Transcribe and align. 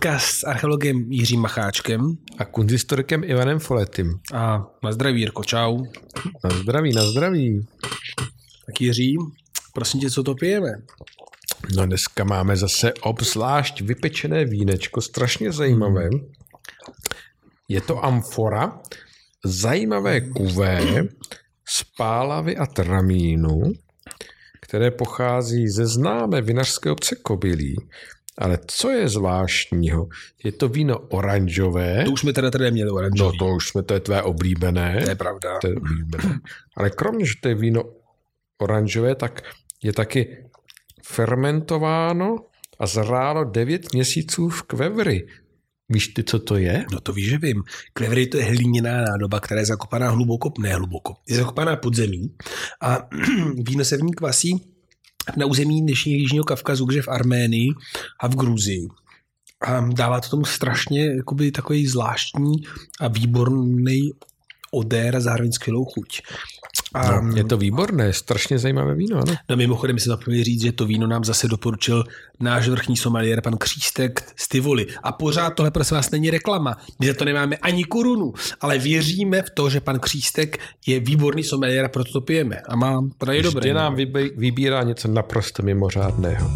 podcast 0.00 0.38
s 0.38 0.44
archeologem 0.44 1.12
Jiřím 1.12 1.40
Macháčkem 1.40 2.16
A 2.38 2.44
kunzistorikem 2.44 3.24
Ivanem 3.24 3.58
Foletym. 3.58 4.20
a 4.34 4.66
na 4.84 4.92
zdraví 4.92 5.20
Jirko, 5.20 5.44
čau. 5.44 5.84
Na 6.44 6.50
zdraví, 6.50 6.94
na 6.94 7.04
zdraví. 7.04 7.66
Tak 8.66 8.80
Jiří, 8.80 9.16
prosím 9.74 10.00
tě, 10.00 10.10
co 10.10 10.22
to 10.22 10.34
pijeme? 10.34 10.68
No 11.76 11.86
dneska 11.86 12.24
máme 12.24 12.56
zase 12.56 12.92
obzvlášť 13.00 13.80
vypečené 13.80 14.44
vínečko, 14.44 15.00
strašně 15.00 15.52
zajímavé. 15.52 16.08
Je 17.68 17.80
to 17.80 18.04
amfora, 18.04 18.80
zajímavé 19.44 20.20
kuvé 20.20 21.04
z 21.68 21.84
pálavy 21.96 22.56
a 22.56 22.66
tramínu, 22.66 23.62
které 24.60 24.90
pochází 24.90 25.68
ze 25.68 25.86
známé 25.86 26.40
vinařské 26.40 26.90
obce 26.90 27.16
Kobylí. 27.16 27.76
Ale 28.40 28.58
co 28.66 28.90
je 28.90 29.08
zvláštního? 29.08 30.08
Je 30.44 30.52
to 30.52 30.68
víno 30.68 30.98
oranžové. 30.98 32.04
To 32.04 32.10
už 32.10 32.20
jsme 32.20 32.32
teda 32.32 32.50
tady 32.50 32.70
měli 32.70 32.88
No 32.90 32.94
oranžový. 32.96 33.38
to 33.38 33.46
už 33.48 33.68
jsme, 33.68 33.82
to 33.82 33.94
je 33.94 34.00
tvé 34.00 34.22
oblíbené. 34.22 35.00
to 35.04 35.08
je 35.10 35.14
pravda. 35.16 35.58
To 35.60 35.66
je 35.66 35.74
oblíbené. 35.74 36.40
Ale 36.76 36.90
kromě, 36.90 37.24
že 37.26 37.32
to 37.42 37.48
je 37.48 37.54
víno 37.54 37.82
oranžové, 38.62 39.14
tak 39.14 39.42
je 39.82 39.92
taky 39.92 40.44
fermentováno 41.04 42.36
a 42.78 42.86
zrálo 42.86 43.44
9 43.44 43.92
měsíců 43.92 44.48
v 44.48 44.62
kvevry. 44.62 45.26
Víš 45.88 46.08
ty, 46.08 46.24
co 46.24 46.38
to 46.38 46.56
je? 46.56 46.84
No 46.92 47.00
to 47.00 47.12
víš, 47.12 47.28
že 47.30 47.38
vím. 47.38 47.62
Klevery 47.92 48.26
to 48.26 48.36
je 48.36 48.44
hlíněná 48.44 49.02
nádoba, 49.02 49.40
která 49.40 49.60
je 49.60 49.66
zakopaná 49.66 50.10
hluboko, 50.10 50.52
ne 50.58 50.74
hluboko, 50.74 51.14
je 51.28 51.36
zakopaná 51.36 51.76
pod 51.76 51.94
zemí 51.96 52.34
a 52.82 53.08
víno 53.68 53.84
se 53.84 53.96
v 53.96 54.02
ní 54.02 54.12
kvasí 54.12 54.72
na 55.36 55.46
území 55.46 55.82
dnešního 55.82 56.18
Jižního 56.18 56.44
Kavkazu, 56.44 56.84
kde 56.84 57.02
v 57.02 57.08
Arménii 57.08 57.68
a 58.20 58.28
v 58.28 58.36
Gruzii. 58.36 58.88
A 59.60 59.80
dává 59.80 60.20
to 60.20 60.28
tomu 60.28 60.44
strašně 60.44 61.06
jakoby, 61.06 61.52
takový 61.52 61.86
zvláštní 61.86 62.52
a 63.00 63.08
výborný 63.08 64.10
odér 64.70 65.16
a 65.16 65.20
zároveň 65.20 65.52
skvělou 65.52 65.84
chuť. 65.84 66.20
A, 66.94 67.20
No, 67.20 67.36
je 67.36 67.44
to 67.44 67.56
výborné, 67.56 68.12
strašně 68.12 68.58
zajímavé 68.58 68.94
víno, 68.94 69.16
ano. 69.18 69.34
No 69.48 69.56
mimochodem 69.56 69.94
mi 69.94 70.00
se 70.00 70.08
zapomněli 70.08 70.44
říct, 70.44 70.62
že 70.62 70.72
to 70.72 70.86
víno 70.86 71.06
nám 71.06 71.24
zase 71.24 71.48
doporučil 71.48 72.04
náš 72.40 72.68
vrchní 72.68 72.96
someliér, 72.96 73.40
pan 73.40 73.56
Křístek 73.58 74.32
z 74.36 74.48
Tivoli. 74.48 74.86
A 75.02 75.12
pořád 75.12 75.50
tohle 75.50 75.70
prosím 75.70 75.94
vás 75.94 76.10
není 76.10 76.30
reklama. 76.30 76.76
My 76.98 77.06
za 77.06 77.14
to 77.14 77.24
nemáme 77.24 77.56
ani 77.56 77.84
korunu, 77.84 78.32
ale 78.60 78.78
věříme 78.78 79.42
v 79.42 79.50
to, 79.50 79.70
že 79.70 79.80
pan 79.80 79.98
Křístek 80.00 80.58
je 80.86 81.00
výborný 81.00 81.44
someliér 81.44 81.84
a 81.84 81.88
proto 81.88 82.12
to 82.12 82.20
pijeme. 82.20 82.56
A 82.68 82.76
má 82.76 83.00
to 83.18 83.32
je 83.32 83.42
dobré. 83.42 83.74
Nám 83.74 83.94
vybí- 83.96 84.30
vybírá 84.36 84.82
něco 84.82 85.08
naprosto 85.08 85.62
mimořádného. 85.62 86.50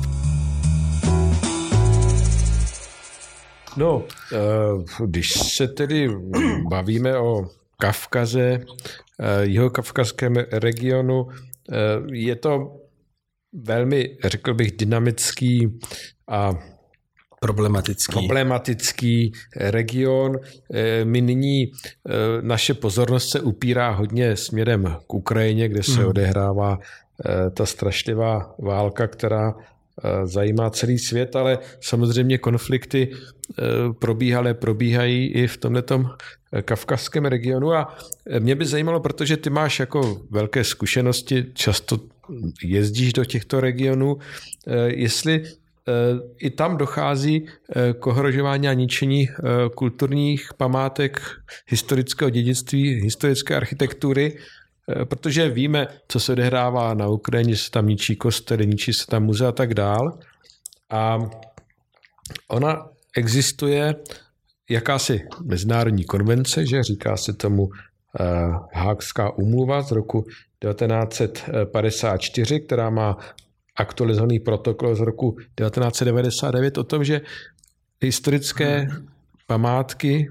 No, 3.76 4.04
eh, 4.32 4.36
když 5.06 5.32
se 5.32 5.68
tedy 5.68 6.08
bavíme 6.68 7.18
o 7.18 7.48
Kavkaze, 7.80 8.60
jeho 9.40 9.70
kavkazském 9.70 10.34
regionu, 10.52 11.28
eh, 11.28 11.76
je 12.12 12.36
to 12.36 12.76
velmi, 13.52 14.16
řekl 14.24 14.54
bych, 14.54 14.72
dynamický 14.72 15.78
a 16.28 16.52
problematický. 17.40 18.12
problematický 18.12 19.32
region. 19.56 20.36
Eh, 20.74 21.04
My 21.04 21.20
nyní, 21.20 21.64
eh, 21.66 22.12
naše 22.40 22.74
pozornost 22.74 23.28
se 23.28 23.40
upírá 23.40 23.90
hodně 23.90 24.36
směrem 24.36 24.96
k 25.06 25.14
Ukrajině, 25.14 25.68
kde 25.68 25.82
se 25.82 26.06
odehrává 26.06 26.78
eh, 26.78 27.50
ta 27.50 27.66
strašlivá 27.66 28.54
válka, 28.58 29.06
která 29.06 29.54
zajímá 30.24 30.70
celý 30.70 30.98
svět, 30.98 31.36
ale 31.36 31.58
samozřejmě 31.80 32.38
konflikty 32.38 33.10
probíhaly, 33.98 34.54
probíhají 34.54 35.32
i 35.32 35.46
v 35.46 35.58
eh, 35.62 36.08
kavkazském 36.62 37.24
regionu 37.24 37.72
a 37.72 37.96
eh, 38.26 38.40
mě 38.40 38.54
by 38.54 38.66
zajímalo, 38.66 39.00
protože 39.00 39.36
ty 39.36 39.50
máš 39.50 39.80
jako 39.80 40.20
velké 40.30 40.64
zkušenosti, 40.64 41.46
často 41.54 41.98
jezdíš 42.62 43.12
do 43.12 43.24
těchto 43.24 43.60
regionů, 43.60 44.16
eh, 44.66 44.72
jestli 44.88 45.44
i 46.38 46.50
tam 46.50 46.76
dochází 46.76 47.46
k 48.00 48.06
ohrožování 48.06 48.68
a 48.68 48.72
ničení 48.72 49.28
kulturních 49.74 50.54
památek, 50.56 51.20
historického 51.66 52.30
dědictví, 52.30 52.94
historické 52.94 53.56
architektury, 53.56 54.38
protože 55.04 55.48
víme, 55.48 55.88
co 56.08 56.20
se 56.20 56.32
odehrává 56.32 56.94
na 56.94 57.08
Ukrajině, 57.08 57.56
se 57.56 57.70
tam 57.70 57.86
ničí 57.86 58.16
kostely, 58.16 58.66
ničí 58.66 58.92
se 58.92 59.06
tam 59.06 59.22
muzea 59.24 59.48
a 59.48 59.52
tak 59.52 59.74
dál. 59.74 60.18
A 60.90 61.18
ona 62.48 62.88
existuje 63.16 63.94
jakási 64.70 65.20
mezinárodní 65.44 66.04
konvence, 66.04 66.66
že 66.66 66.82
říká 66.82 67.16
se 67.16 67.32
tomu 67.32 67.68
Hákská 68.72 69.38
umluva 69.38 69.82
z 69.82 69.90
roku 69.90 70.22
1954, 70.22 72.60
která 72.60 72.90
má 72.90 73.18
aktualizovaný 73.76 74.40
protokol 74.40 74.94
z 74.94 75.00
roku 75.00 75.36
1999 75.54 76.78
o 76.78 76.84
tom, 76.84 77.04
že 77.04 77.20
historické 78.00 78.88
památky, 79.46 80.28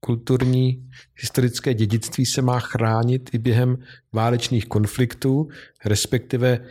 kulturní, 0.00 0.90
historické 1.16 1.74
dědictví 1.74 2.26
se 2.26 2.42
má 2.42 2.60
chránit 2.60 3.30
i 3.32 3.38
během 3.38 3.76
válečných 4.12 4.66
konfliktů, 4.66 5.48
respektive 5.84 6.64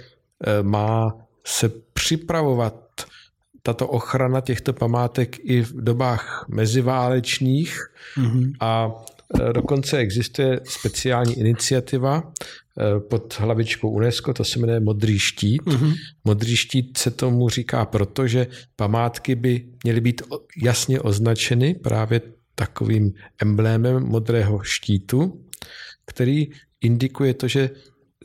má 0.61 1.13
se 1.45 1.69
připravovat 1.93 2.82
tato 3.63 3.88
ochrana 3.88 4.41
těchto 4.41 4.74
památek 4.74 5.38
i 5.44 5.62
v 5.62 5.81
dobách 5.84 6.46
meziválečných 6.50 7.79
mm-hmm. 8.18 8.51
a 8.59 8.91
dokonce 9.53 9.97
existuje 9.97 10.59
speciální 10.68 11.40
iniciativa 11.40 12.34
pod 13.09 13.40
hlavičkou 13.40 13.90
UNESCO, 13.90 14.34
to 14.34 14.44
se 14.44 14.59
jmenuje 14.59 14.79
Modrý 14.79 15.19
štít. 15.19 15.62
Mm-hmm. 15.62 15.94
Modrý 16.25 16.56
štít 16.56 16.97
se 16.97 17.12
tomu 17.12 17.50
říká, 17.50 17.85
protože 17.85 18.47
památky 18.75 19.35
by 19.35 19.66
měly 19.84 20.02
být 20.02 20.22
jasně 20.63 21.00
označeny 21.00 21.73
právě 21.73 22.22
takovým 22.56 23.13
emblémem 23.41 24.03
modrého 24.03 24.63
štítu, 24.63 25.41
který 26.06 26.47
indikuje 26.81 27.34
to, 27.34 27.47
že 27.47 27.69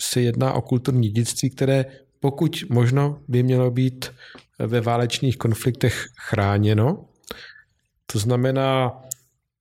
se 0.00 0.20
jedná 0.20 0.52
o 0.52 0.62
kulturní 0.62 1.08
dědictví, 1.08 1.50
které 1.50 1.84
pokud 2.20 2.64
možno 2.68 3.20
by 3.28 3.42
mělo 3.42 3.70
být 3.70 4.10
ve 4.58 4.80
válečných 4.80 5.36
konfliktech 5.36 6.06
chráněno. 6.28 7.04
To 8.12 8.18
znamená, 8.18 9.02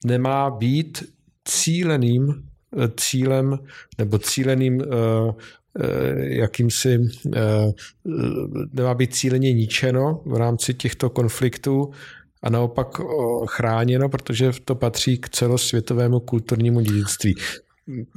nemá 0.05 0.49
být 0.49 1.03
cíleným 1.45 2.47
cílem 2.97 3.59
nebo 3.97 4.19
cíleným 4.19 4.77
uh, 4.77 5.35
jakýmsi 6.17 6.97
uh, 6.97 7.33
nemá 8.73 8.93
být 8.93 9.15
cíleně 9.15 9.53
ničeno 9.53 10.21
v 10.25 10.35
rámci 10.37 10.73
těchto 10.73 11.09
konfliktů 11.09 11.91
a 12.43 12.49
naopak 12.49 12.87
chráněno, 13.47 14.09
protože 14.09 14.51
to 14.65 14.75
patří 14.75 15.17
k 15.17 15.29
celosvětovému 15.29 16.19
kulturnímu 16.19 16.81
dědictví. 16.81 17.35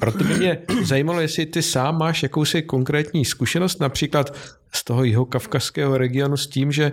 Proto 0.00 0.24
by 0.24 0.34
mě 0.34 0.58
zajímalo, 0.82 1.20
jestli 1.20 1.46
ty 1.46 1.62
sám 1.62 1.98
máš 1.98 2.22
jakousi 2.22 2.62
konkrétní 2.62 3.24
zkušenost, 3.24 3.80
například 3.80 4.34
z 4.72 4.84
toho 4.84 5.04
jeho 5.04 5.24
kavkazského 5.24 5.98
regionu 5.98 6.36
s 6.36 6.46
tím, 6.46 6.72
že 6.72 6.92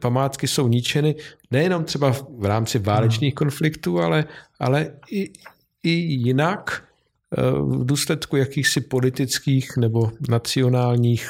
památky 0.00 0.48
jsou 0.48 0.68
ničeny 0.68 1.14
nejenom 1.50 1.84
třeba 1.84 2.12
v 2.38 2.44
rámci 2.44 2.78
válečných 2.78 3.34
konfliktů, 3.34 4.00
ale, 4.00 4.24
ale 4.60 4.90
i, 5.10 5.32
i 5.82 5.90
jinak 5.90 6.82
v 7.60 7.84
důsledku 7.84 8.36
jakýchsi 8.36 8.80
politických 8.80 9.68
nebo 9.76 10.10
nacionálních 10.28 11.28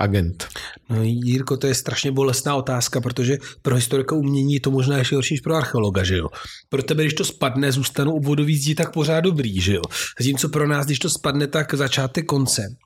agent. 0.00 0.48
No, 0.90 1.02
Jirko, 1.02 1.56
to 1.56 1.66
je 1.66 1.74
strašně 1.74 2.12
bolestná 2.12 2.54
otázka, 2.56 3.00
protože 3.00 3.38
pro 3.62 3.74
historika 3.74 4.14
umění 4.14 4.54
je 4.54 4.60
to 4.60 4.70
možná 4.70 4.98
ještě 4.98 5.14
horší 5.14 5.34
než 5.34 5.40
pro 5.40 5.54
archeologa, 5.54 6.04
že 6.04 6.16
jo? 6.16 6.28
Pro 6.68 6.82
tebe, 6.82 7.02
když 7.02 7.14
to 7.14 7.24
spadne, 7.24 7.72
zůstanou 7.72 8.12
obvodový 8.16 8.56
zdi 8.56 8.74
tak 8.74 8.92
pořád 8.92 9.20
dobrý, 9.20 9.60
že 9.60 9.74
jo? 9.74 9.82
Zatímco 10.20 10.48
pro 10.48 10.68
nás, 10.68 10.86
když 10.86 10.98
to 10.98 11.10
spadne, 11.10 11.46
tak 11.46 11.74
začátek 11.74 12.26
konce. 12.26 12.76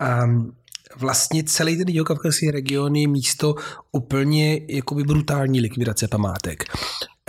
A 0.00 0.20
vlastně 0.96 1.44
celý 1.44 1.76
ten 1.76 1.88
jihovkavkazský 1.88 2.50
region 2.50 2.96
je 2.96 3.08
místo 3.08 3.54
úplně 3.92 4.60
jakoby 4.68 5.02
brutální 5.02 5.60
likvidace 5.60 6.08
památek. 6.08 6.64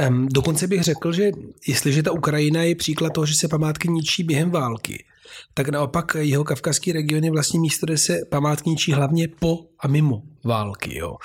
Um, 0.09 0.27
dokonce 0.31 0.67
bych 0.67 0.83
řekl, 0.83 1.11
že 1.13 1.31
jestliže 1.67 2.03
ta 2.03 2.11
Ukrajina 2.11 2.63
je 2.63 2.75
příklad 2.75 3.13
toho, 3.13 3.25
že 3.25 3.35
se 3.35 3.47
památky 3.47 3.87
ničí 3.87 4.23
během 4.23 4.51
války, 4.51 5.05
tak 5.53 5.69
naopak 5.69 6.17
jeho 6.19 6.43
kavkazský 6.43 6.91
region 6.91 7.23
je 7.23 7.31
vlastně 7.31 7.59
místo, 7.59 7.85
kde 7.85 7.97
se 7.97 8.19
památky 8.31 8.69
ničí 8.69 8.93
hlavně 8.93 9.27
po 9.27 9.59
a 9.79 9.87
mimo 9.87 10.21
války. 10.43 10.97
Jo. 10.97 11.15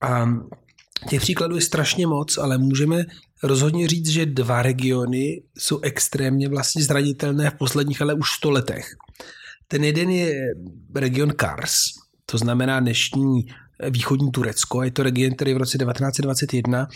A 0.00 0.26
těch 1.08 1.20
příkladů 1.20 1.54
je 1.54 1.60
strašně 1.60 2.06
moc, 2.06 2.38
ale 2.38 2.58
můžeme 2.58 3.04
rozhodně 3.42 3.88
říct, 3.88 4.08
že 4.08 4.26
dva 4.26 4.62
regiony 4.62 5.42
jsou 5.58 5.80
extrémně 5.80 6.48
vlastně 6.48 6.82
zranitelné 6.82 7.50
v 7.50 7.54
posledních 7.54 8.02
ale 8.02 8.14
už 8.14 8.30
sto 8.36 8.50
letech. 8.50 8.96
Ten 9.72 9.84
jeden 9.84 10.10
je 10.10 10.54
region 10.94 11.32
Kars, 11.32 11.74
to 12.26 12.38
znamená 12.38 12.80
dnešní 12.80 13.46
východní 13.90 14.30
Turecko. 14.30 14.82
Je 14.82 14.90
to 14.90 15.02
region, 15.02 15.34
který 15.34 15.54
v 15.54 15.56
roce 15.56 15.78
1921 15.78 16.88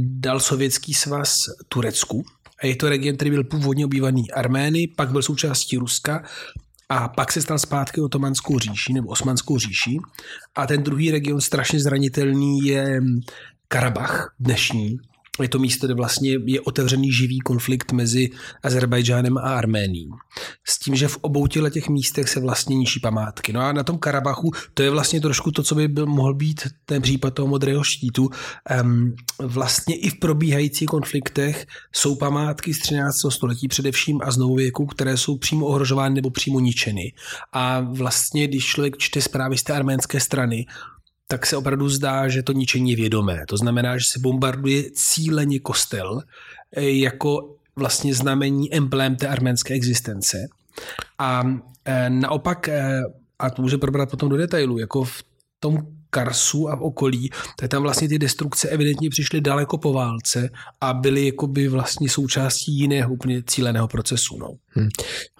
dal 0.00 0.40
sovětský 0.40 0.94
svaz 0.94 1.38
Turecku. 1.68 2.24
A 2.62 2.66
je 2.66 2.76
to 2.76 2.88
region, 2.88 3.16
který 3.16 3.30
byl 3.30 3.44
původně 3.44 3.84
obývaný 3.84 4.30
Armény, 4.30 4.86
pak 4.96 5.12
byl 5.12 5.22
součástí 5.22 5.76
Ruska 5.76 6.24
a 6.88 7.08
pak 7.08 7.32
se 7.32 7.42
stal 7.42 7.58
zpátky 7.58 8.00
otomanskou 8.00 8.58
říší 8.58 8.92
nebo 8.92 9.08
osmanskou 9.08 9.58
říší. 9.58 9.98
A 10.56 10.66
ten 10.66 10.82
druhý 10.82 11.10
region 11.10 11.40
strašně 11.40 11.80
zranitelný 11.80 12.58
je 12.62 13.00
Karabach 13.68 14.34
dnešní, 14.40 14.98
je 15.42 15.48
to 15.48 15.58
místo, 15.58 15.86
kde 15.86 15.94
vlastně 15.94 16.36
je 16.44 16.60
otevřený 16.60 17.12
živý 17.12 17.38
konflikt 17.38 17.92
mezi 17.92 18.30
Azerbajdžánem 18.62 19.38
a 19.38 19.40
Arménií. 19.40 20.08
S 20.64 20.78
tím, 20.78 20.94
že 20.94 21.08
v 21.08 21.18
obou 21.20 21.46
těch 21.46 21.88
místech 21.88 22.28
se 22.28 22.40
vlastně 22.40 22.76
ničí 22.76 23.00
památky. 23.00 23.52
No 23.52 23.60
a 23.60 23.72
na 23.72 23.82
tom 23.82 23.98
Karabachu 23.98 24.50
to 24.74 24.82
je 24.82 24.90
vlastně 24.90 25.20
trošku 25.20 25.50
to, 25.50 25.62
co 25.62 25.74
by 25.74 25.88
byl, 25.88 26.06
mohl 26.06 26.34
být 26.34 26.60
ten 26.84 27.02
případ 27.02 27.34
toho 27.34 27.48
modrého 27.48 27.84
štítu. 27.84 28.30
Um, 28.82 29.14
vlastně 29.38 29.96
i 29.96 30.10
v 30.10 30.18
probíhajících 30.18 30.88
konfliktech 30.88 31.66
jsou 31.92 32.14
památky 32.14 32.74
z 32.74 32.78
13. 32.78 33.16
století 33.28 33.68
především 33.68 34.20
a 34.22 34.30
z 34.30 34.36
novověku, 34.36 34.86
které 34.86 35.16
jsou 35.16 35.38
přímo 35.38 35.66
ohrožovány 35.66 36.14
nebo 36.14 36.30
přímo 36.30 36.60
ničeny. 36.60 37.12
A 37.52 37.80
vlastně, 37.80 38.46
když 38.46 38.66
člověk 38.66 38.96
čte 38.96 39.20
zprávy 39.20 39.58
z 39.58 39.62
té 39.62 39.72
arménské 39.72 40.20
strany, 40.20 40.66
tak 41.30 41.46
se 41.46 41.56
opravdu 41.56 41.88
zdá, 41.88 42.28
že 42.28 42.42
to 42.42 42.52
ničení 42.52 42.90
je 42.90 42.96
vědomé. 42.96 43.44
To 43.48 43.56
znamená, 43.56 43.98
že 43.98 44.04
se 44.04 44.18
bombarduje 44.18 44.90
cíleně 44.90 45.60
kostel 45.60 46.22
eh, 46.72 46.90
jako 46.90 47.54
vlastně 47.76 48.14
znamení, 48.14 48.74
emblém 48.74 49.16
té 49.16 49.28
arménské 49.28 49.74
existence. 49.74 50.48
A 51.18 51.44
eh, 51.84 52.10
naopak, 52.10 52.68
eh, 52.68 53.02
a 53.38 53.50
to 53.50 53.62
může 53.62 53.78
probrat 53.78 54.10
potom 54.10 54.28
do 54.28 54.36
detailu, 54.36 54.78
jako 54.78 55.04
v 55.04 55.24
tom 55.60 55.97
Karsu 56.10 56.68
a 56.68 56.76
v 56.76 56.82
okolí, 56.82 57.30
tak 57.56 57.70
tam 57.70 57.82
vlastně 57.82 58.08
ty 58.08 58.18
destrukce 58.18 58.68
evidentně 58.68 59.10
přišly 59.10 59.40
daleko 59.40 59.78
po 59.78 59.92
válce 59.92 60.50
a 60.80 60.94
byly 60.94 61.26
jakoby 61.26 61.68
vlastně 61.68 62.08
součástí 62.08 62.78
jiného 62.78 63.12
úplně 63.12 63.42
cíleného 63.46 63.88
procesu. 63.88 64.38
No. 64.38 64.48
Hmm. 64.68 64.88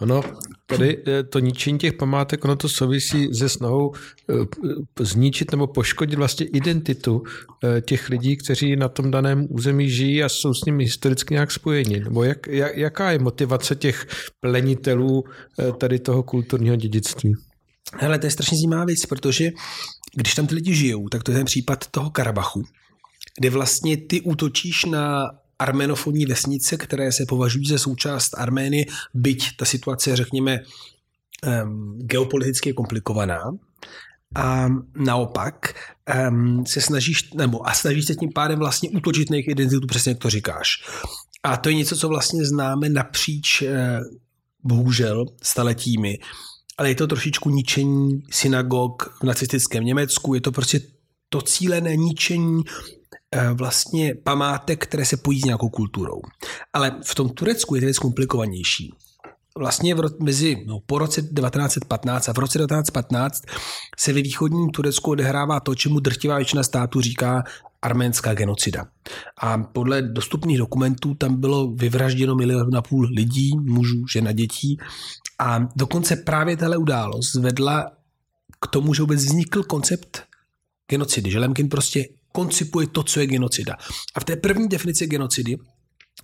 Ono, 0.01 0.23
tady 0.67 1.03
eh, 1.07 1.23
to 1.23 1.39
ničení 1.39 1.79
těch 1.79 1.93
památek, 1.93 2.45
ono 2.45 2.57
to 2.57 2.69
souvisí 2.69 3.35
se 3.35 3.49
snahou 3.49 3.93
eh, 3.95 4.35
zničit 5.01 5.53
nebo 5.53 5.67
poškodit 5.67 6.17
vlastně 6.17 6.47
identitu 6.47 7.23
eh, 7.65 7.81
těch 7.81 8.09
lidí, 8.09 8.37
kteří 8.37 8.77
na 8.77 8.89
tom 8.89 9.11
daném 9.11 9.47
území 9.51 9.91
žijí 9.91 10.23
a 10.23 10.29
jsou 10.29 10.55
s 10.55 10.65
nimi 10.65 10.85
historicky 10.85 11.35
nějak 11.35 11.51
spojeni. 11.51 12.01
Nebo 12.01 12.25
jak, 12.25 12.47
jak, 12.47 12.77
jaká 12.77 13.11
je 13.11 13.19
motivace 13.19 13.77
těch 13.77 14.07
plenitelů 14.41 15.25
tady 15.79 15.99
toho 15.99 16.23
kulturního 16.23 16.77
dědictví? 16.77 17.35
Hele, 17.97 18.19
to 18.19 18.27
je 18.27 18.31
strašně 18.31 18.57
zajímavá 18.57 18.85
věc, 18.85 19.07
protože 19.07 19.51
když 20.15 20.35
tam 20.35 20.47
ty 20.47 20.55
lidi 20.55 20.75
žijou, 20.75 21.09
tak 21.09 21.23
to 21.23 21.31
je 21.31 21.37
ten 21.37 21.45
případ 21.45 21.87
toho 21.87 22.11
Karabachu, 22.11 22.65
kde 23.39 23.51
vlastně 23.51 23.97
ty 23.97 24.21
útočíš 24.21 24.85
na 24.85 25.31
arménofonní 25.59 26.27
vesnice, 26.27 26.77
které 26.77 27.13
se 27.13 27.27
považují 27.29 27.67
za 27.67 27.79
součást 27.79 28.39
Arménie, 28.39 28.85
byť 29.15 29.57
ta 29.57 29.65
situace, 29.65 30.17
řekněme, 30.17 30.61
geopoliticky 31.97 32.73
komplikovaná. 32.73 33.43
A 34.37 34.69
naopak 34.97 35.75
se 36.67 36.81
snažíš, 36.81 37.33
nebo 37.33 37.69
a 37.69 37.75
snažíš 37.75 38.05
se 38.05 38.15
tím 38.15 38.33
pádem 38.33 38.59
vlastně 38.59 38.91
útočit 38.91 39.31
na 39.31 39.37
jejich 39.37 39.49
identitu, 39.49 39.87
přesně 39.87 40.11
jak 40.11 40.19
to 40.19 40.31
říkáš. 40.31 40.71
A 41.43 41.57
to 41.57 41.69
je 41.69 41.75
něco, 41.75 41.97
co 41.97 42.09
vlastně 42.09 42.45
známe 42.45 42.89
napříč, 42.89 43.63
eh, 43.63 44.01
bohužel, 44.65 45.25
staletími 45.43 46.19
ale 46.79 46.89
je 46.89 46.95
to 46.95 47.07
trošičku 47.07 47.51
ničení 47.51 48.23
synagog 48.31 49.17
v 49.21 49.25
nacistickém 49.25 49.85
Německu, 49.85 50.35
je 50.35 50.41
to 50.41 50.53
prostě 50.53 50.81
to 51.29 51.43
cílené 51.43 51.97
ničení 51.97 52.63
eh, 53.33 53.51
vlastně 53.53 54.15
památek, 54.15 54.87
které 54.87 55.05
se 55.05 55.17
pojí 55.17 55.41
s 55.41 55.45
nějakou 55.45 55.69
kulturou. 55.69 56.21
Ale 56.73 57.01
v 57.05 57.15
tom 57.15 57.29
Turecku 57.29 57.75
je 57.75 57.81
to 57.81 57.85
věc 57.85 57.99
komplikovanější. 57.99 58.95
Vlastně 59.59 59.95
v, 59.95 60.03
mezi, 60.21 60.65
no, 60.67 60.81
po 60.87 60.99
roce 60.99 61.23
1915 61.23 62.29
a 62.29 62.33
v 62.33 62.39
roce 62.39 62.59
1915 62.59 63.43
se 63.99 64.13
ve 64.13 64.23
východním 64.23 64.71
Turecku 64.71 65.11
odehrává 65.11 65.61
to, 65.61 65.75
čemu 65.75 66.01
drtivá 66.01 66.37
většina 66.37 66.63
států 66.63 67.01
říká 67.01 67.45
arménská 67.83 68.35
genocida. 68.35 68.87
A 69.43 69.59
podle 69.59 70.03
dostupných 70.03 70.59
dokumentů 70.59 71.15
tam 71.15 71.41
bylo 71.41 71.71
vyvražděno 71.71 72.35
milion 72.35 72.77
a 72.77 72.83
půl 72.83 73.09
lidí, 73.17 73.57
mužů, 73.59 74.07
žena, 74.13 74.33
dětí 74.33 74.79
a 75.39 75.69
dokonce 75.77 76.17
právě 76.17 76.57
tahle 76.57 76.77
událost 76.77 77.35
vedla 77.35 77.93
k 78.61 78.67
tomu, 78.67 78.95
že 78.95 79.03
vůbec 79.03 79.25
vznikl 79.25 79.63
koncept 79.63 80.23
genocidy, 80.91 81.31
že 81.31 81.39
Lemkin 81.39 81.69
prostě 81.69 82.09
koncipuje 82.33 82.87
to, 82.87 83.03
co 83.03 83.21
je 83.21 83.27
genocida. 83.27 83.77
A 84.15 84.21
v 84.21 84.25
té 84.25 84.37
první 84.37 84.69
definici 84.69 85.07
genocidy 85.07 85.59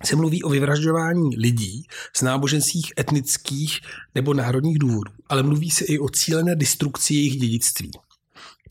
se 0.03 0.15
mluví 0.15 0.43
o 0.43 0.49
vyvražďování 0.49 1.37
lidí 1.37 1.83
z 2.15 2.21
náboženských, 2.21 2.93
etnických 2.99 3.79
nebo 4.15 4.33
národních 4.33 4.79
důvodů, 4.79 5.11
ale 5.29 5.43
mluví 5.43 5.71
se 5.71 5.85
i 5.85 5.99
o 5.99 6.09
cílené 6.09 6.55
destrukci 6.55 7.13
jejich 7.13 7.39
dědictví. 7.39 7.91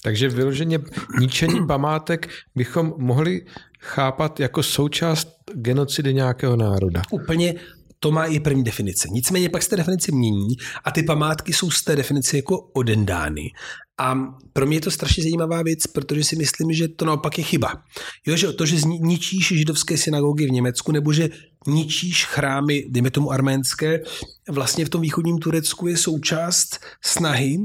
Takže 0.02 0.28
vyloženě 0.28 0.78
ničení 1.20 1.66
památek 1.66 2.28
bychom 2.54 2.94
mohli 2.96 3.46
chápat 3.80 4.40
jako 4.40 4.62
součást 4.62 5.28
genocidy 5.54 6.14
nějakého 6.14 6.56
národa. 6.56 7.02
Úplně 7.10 7.54
to 8.04 8.10
má 8.10 8.24
i 8.24 8.40
první 8.40 8.64
definice. 8.64 9.08
Nicméně 9.10 9.48
pak 9.48 9.62
se 9.62 9.70
té 9.70 9.76
definice 9.76 10.12
mění 10.12 10.56
a 10.84 10.90
ty 10.90 11.02
památky 11.02 11.52
jsou 11.52 11.70
z 11.70 11.82
té 11.82 11.96
definice 11.96 12.36
jako 12.36 12.60
odendány. 12.60 13.50
A 13.98 14.14
pro 14.52 14.66
mě 14.66 14.76
je 14.76 14.80
to 14.80 14.90
strašně 14.90 15.22
zajímavá 15.22 15.62
věc, 15.62 15.86
protože 15.86 16.24
si 16.24 16.36
myslím, 16.36 16.72
že 16.72 16.88
to 16.88 17.04
naopak 17.04 17.38
je 17.38 17.44
chyba. 17.44 17.82
Jo, 18.26 18.36
že 18.36 18.52
to, 18.52 18.66
že 18.66 18.76
ničíš 19.00 19.48
židovské 19.48 19.96
synagogy 19.96 20.46
v 20.46 20.50
Německu, 20.50 20.92
nebo 20.92 21.12
že 21.12 21.28
ničíš 21.66 22.24
chrámy, 22.24 22.84
dejme 22.88 23.10
tomu 23.10 23.30
arménské, 23.30 24.00
vlastně 24.48 24.84
v 24.84 24.88
tom 24.88 25.00
východním 25.00 25.38
Turecku 25.38 25.86
je 25.86 25.96
součást 25.96 26.80
snahy 27.04 27.58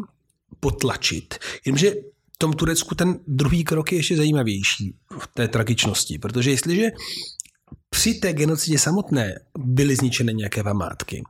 potlačit. 0.60 1.36
Jenomže 1.66 1.92
v 2.36 2.38
tom 2.38 2.54
Turecku 2.54 2.96
ten 2.96 3.20
druhý 3.28 3.64
krok 3.64 3.92
je 3.92 3.98
ještě 3.98 4.18
zajímavější 4.18 4.96
v 5.20 5.28
té 5.34 5.48
tragičnosti, 5.48 6.20
protože 6.20 6.52
jestliže 6.52 6.90
při 7.90 8.14
té 8.14 8.34
genocidě 8.34 8.80
samotné 8.80 9.40
byly 9.58 9.96
zničeny 9.96 10.34
nějaké 10.34 10.64
památky, 10.64 11.24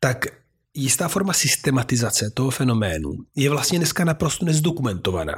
tak 0.00 0.26
jistá 0.74 1.08
forma 1.08 1.32
systematizace 1.32 2.30
toho 2.34 2.50
fenoménu 2.50 3.10
je 3.36 3.50
vlastně 3.50 3.78
dneska 3.78 4.04
naprosto 4.04 4.44
nezdokumentovaná. 4.44 5.34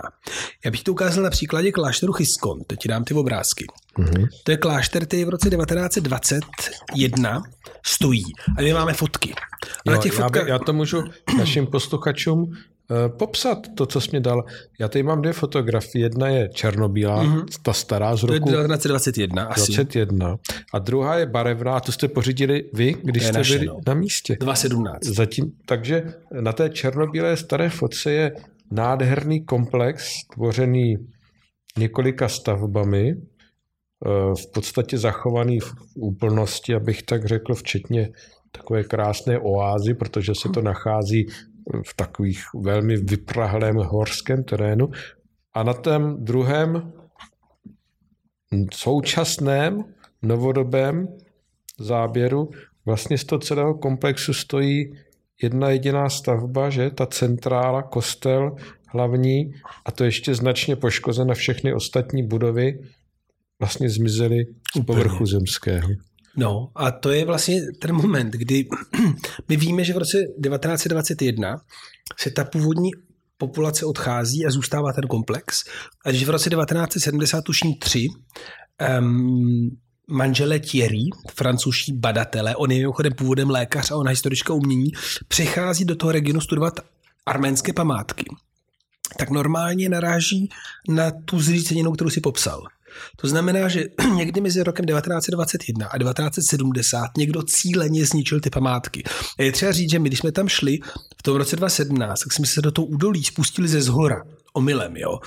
Já 0.65 0.71
bych 0.71 0.83
to 0.83 0.93
ukázal 0.93 1.25
na 1.25 1.31
příkladě 1.31 1.73
klášteru 1.73 2.13
Chiskon. 2.13 2.59
Teď 2.67 2.79
ti 2.79 2.89
dám 2.89 3.05
ty 3.05 3.15
obrázky. 3.15 3.67
Mm-hmm. 3.99 4.29
To 4.45 4.51
je 4.51 4.57
klášter, 4.57 5.07
který 5.07 5.25
v 5.25 5.29
roce 5.29 5.51
1921 5.51 7.43
stojí. 7.87 8.25
A 8.59 8.63
my 8.63 8.73
máme 8.73 8.93
fotky. 8.93 9.35
jo, 9.87 9.97
těch 9.97 10.13
fotka... 10.13 10.41
já, 10.41 10.49
já 10.49 10.59
to 10.59 10.73
můžu 10.73 11.03
našim 11.39 11.67
posluchačům 11.67 12.53
popsat 13.09 13.59
to, 13.75 13.87
co 13.87 14.01
jsi 14.01 14.09
mě 14.11 14.21
dal. 14.21 14.45
Já 14.81 14.89
tady 14.89 15.03
mám 15.03 15.23
dvě 15.23 15.33
fotografie. 15.33 16.05
Jedna 16.05 16.29
je 16.29 16.49
černobílá, 16.49 17.25
mm-hmm. 17.25 17.45
ta 17.63 17.73
stará 17.73 18.17
z 18.17 18.23
roku... 18.23 18.51
To 18.51 18.57
je 18.57 18.67
1921 18.67 19.45
asi. 19.45 19.73
21. 19.73 20.37
A 20.75 20.79
druhá 20.79 21.17
je 21.17 21.27
barevná, 21.27 21.77
a 21.77 21.81
tu 21.81 21.93
jste 21.93 22.09
pořídili 22.09 22.65
vy, 22.75 22.95
když 23.03 23.27
jste 23.27 23.39
naše, 23.39 23.55
byli 23.55 23.67
no. 23.67 23.81
na 23.87 23.95
místě. 23.95 24.37
2017. 24.41 25.05
Zatím, 25.05 25.53
takže 25.67 26.03
na 26.41 26.53
té 26.53 26.71
černobílé 26.71 27.37
staré 27.37 27.69
fotce 27.69 28.13
je 28.13 28.33
nádherný 28.71 29.45
komplex, 29.45 30.13
tvořený 30.35 30.97
několika 31.79 32.29
stavbami, 32.29 33.11
eh, 33.11 34.35
v 34.35 34.53
podstatě 34.53 34.99
zachovaný 34.99 35.61
v 35.61 35.75
úplnosti, 35.95 36.75
abych 36.75 37.03
tak 37.03 37.27
řekl, 37.27 37.55
včetně 37.55 38.09
takové 38.53 38.85
krásné 38.85 39.39
oázy, 39.39 39.95
protože 39.95 40.33
se 40.35 40.49
to 40.49 40.63
nachází 40.63 41.27
v 41.87 41.95
takových 41.95 42.45
velmi 42.55 42.97
vyprahlém 42.97 43.77
horském 43.77 44.45
terénu. 44.45 44.91
A 45.55 45.63
na 45.63 45.75
tom 45.75 46.25
druhém 46.25 46.93
současném 48.73 49.85
novodobém 50.23 51.09
záběru 51.79 52.51
vlastně 52.87 53.19
z 53.19 53.25
toho 53.25 53.39
celého 53.39 53.75
komplexu 53.75 54.33
stojí 54.33 54.95
jedna 55.43 55.71
jediná 55.71 56.09
stavba, 56.09 56.71
že 56.71 56.91
ta 56.91 57.07
centrála, 57.07 57.83
kostel 57.83 58.57
hlavní 58.89 59.53
a 59.85 59.93
to 59.93 60.05
ještě 60.05 60.35
značně 60.35 60.77
poškozena 60.77 61.35
všechny 61.35 61.75
ostatní 61.75 62.27
budovy 62.27 62.79
vlastně 63.59 63.91
zmizely 63.91 64.45
z 64.77 64.85
povrchu 64.85 65.27
zemského. 65.27 65.89
No 66.37 66.71
a 66.75 66.91
to 66.91 67.11
je 67.11 67.25
vlastně 67.25 67.61
ten 67.79 67.95
moment, 67.95 68.31
kdy 68.31 68.69
my 69.49 69.57
víme, 69.57 69.85
že 69.85 69.93
v 69.93 69.99
roce 69.99 70.19
1921 70.19 71.61
se 72.19 72.31
ta 72.31 72.45
původní 72.45 72.91
populace 73.39 73.87
odchází 73.87 74.47
a 74.47 74.51
zůstává 74.51 74.93
ten 74.93 75.07
komplex. 75.07 75.65
A 76.05 76.13
že 76.13 76.27
v 76.27 76.31
roce 76.31 76.51
1970, 76.51 77.43
tuším 77.43 77.75
tři, 77.79 78.09
um, 79.01 79.79
manželé 80.11 80.59
Thierry, 80.59 81.05
francouzští 81.35 81.93
badatelé, 81.93 82.57
on 82.57 82.71
je 82.71 82.79
mimochodem 82.79 83.13
původem 83.13 83.51
lékař 83.51 83.91
a 83.91 83.97
ona 83.97 84.11
historička 84.11 84.53
umění, 84.53 84.93
přichází 85.29 85.85
do 85.85 85.97
toho 85.97 86.13
regionu 86.13 86.41
studovat 86.41 86.81
arménské 87.27 87.73
památky. 87.73 88.25
tak 89.19 89.31
normálně 89.31 89.89
naráží 89.89 90.49
na 90.89 91.11
tu 91.11 91.41
zříceninu, 91.41 91.93
kterou 91.93 92.11
si 92.11 92.21
popsal. 92.21 92.63
To 93.17 93.29
znamená, 93.29 93.69
že 93.69 93.85
někdy 94.17 94.41
mezi 94.41 94.63
rokem 94.63 94.87
1921 94.87 95.87
a 95.87 95.99
1970 95.99 97.07
někdo 97.19 97.43
cíleně 97.43 98.07
zničil 98.07 98.41
ty 98.41 98.51
památky. 98.51 99.03
A 99.39 99.43
je 99.43 99.53
třeba 99.53 99.73
říct, 99.73 99.91
že 99.91 99.99
my, 99.99 100.09
když 100.09 100.19
jsme 100.19 100.33
tam 100.33 100.49
šli 100.49 100.79
v 101.19 101.23
tom 101.23 101.37
roce 101.37 101.57
2017, 101.57 102.21
tak 102.21 102.33
jsme 102.33 102.47
se 102.47 102.63
do 102.63 102.71
toho 102.71 102.87
údolí 102.87 103.25
spustili 103.25 103.69
ze 103.69 103.83
zhora, 103.83 104.25
omylem, 104.53 104.97
jo. 104.97 105.19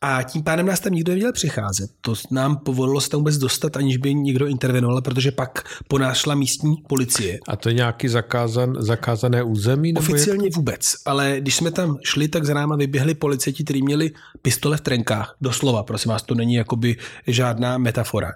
A 0.00 0.22
tím 0.22 0.42
pádem 0.42 0.66
nás 0.66 0.80
tam 0.80 0.92
nikdo 0.92 1.12
neměl 1.12 1.32
přicházet. 1.32 1.90
To 2.00 2.14
nám 2.30 2.56
povolilo 2.56 3.00
se 3.00 3.08
tam 3.08 3.20
vůbec 3.20 3.36
dostat, 3.36 3.76
aniž 3.76 3.96
by 3.96 4.14
někdo 4.14 4.46
intervenoval, 4.46 5.02
protože 5.02 5.32
pak 5.32 5.62
po 5.88 5.98
nás 5.98 6.18
šla 6.18 6.34
místní 6.34 6.74
policie. 6.88 7.38
A 7.48 7.56
to 7.56 7.68
je 7.68 7.74
nějaký 7.74 8.08
zakázan, 8.08 8.74
zakázané 8.78 9.42
území? 9.42 9.92
Nebo 9.92 10.00
Oficiálně 10.00 10.46
jak... 10.46 10.56
vůbec, 10.56 10.94
ale 11.06 11.36
když 11.40 11.56
jsme 11.56 11.70
tam 11.70 11.96
šli, 12.04 12.28
tak 12.28 12.44
za 12.44 12.54
náma 12.54 12.76
vyběhli 12.76 13.14
policajti, 13.14 13.64
kteří 13.64 13.82
měli 13.82 14.10
pistole 14.42 14.76
v 14.76 14.80
trenkách. 14.80 15.36
Doslova, 15.40 15.82
prosím 15.82 16.10
vás, 16.10 16.22
to 16.22 16.34
není 16.34 16.54
jakoby 16.54 16.96
žádná 17.26 17.78
metafora. 17.78 18.32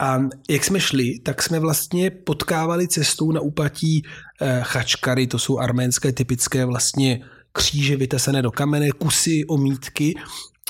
A 0.00 0.20
jak 0.50 0.64
jsme 0.64 0.80
šli, 0.80 1.18
tak 1.18 1.42
jsme 1.42 1.58
vlastně 1.58 2.10
potkávali 2.10 2.88
cestou 2.88 3.32
na 3.32 3.40
úpatí 3.40 4.02
eh, 4.40 4.60
chačkary, 4.62 5.26
to 5.26 5.38
jsou 5.38 5.58
arménské 5.58 6.12
typické 6.12 6.64
vlastně 6.64 7.20
kříže 7.52 7.96
vytesené 7.96 8.42
do 8.42 8.50
kamene, 8.50 8.90
kusy, 8.90 9.44
omítky 9.48 10.14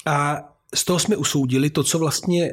a 0.06 0.40
z 0.74 0.84
toho 0.84 0.98
jsme 0.98 1.16
usoudili 1.16 1.70
to, 1.70 1.82
co 1.82 1.98
vlastně 1.98 2.52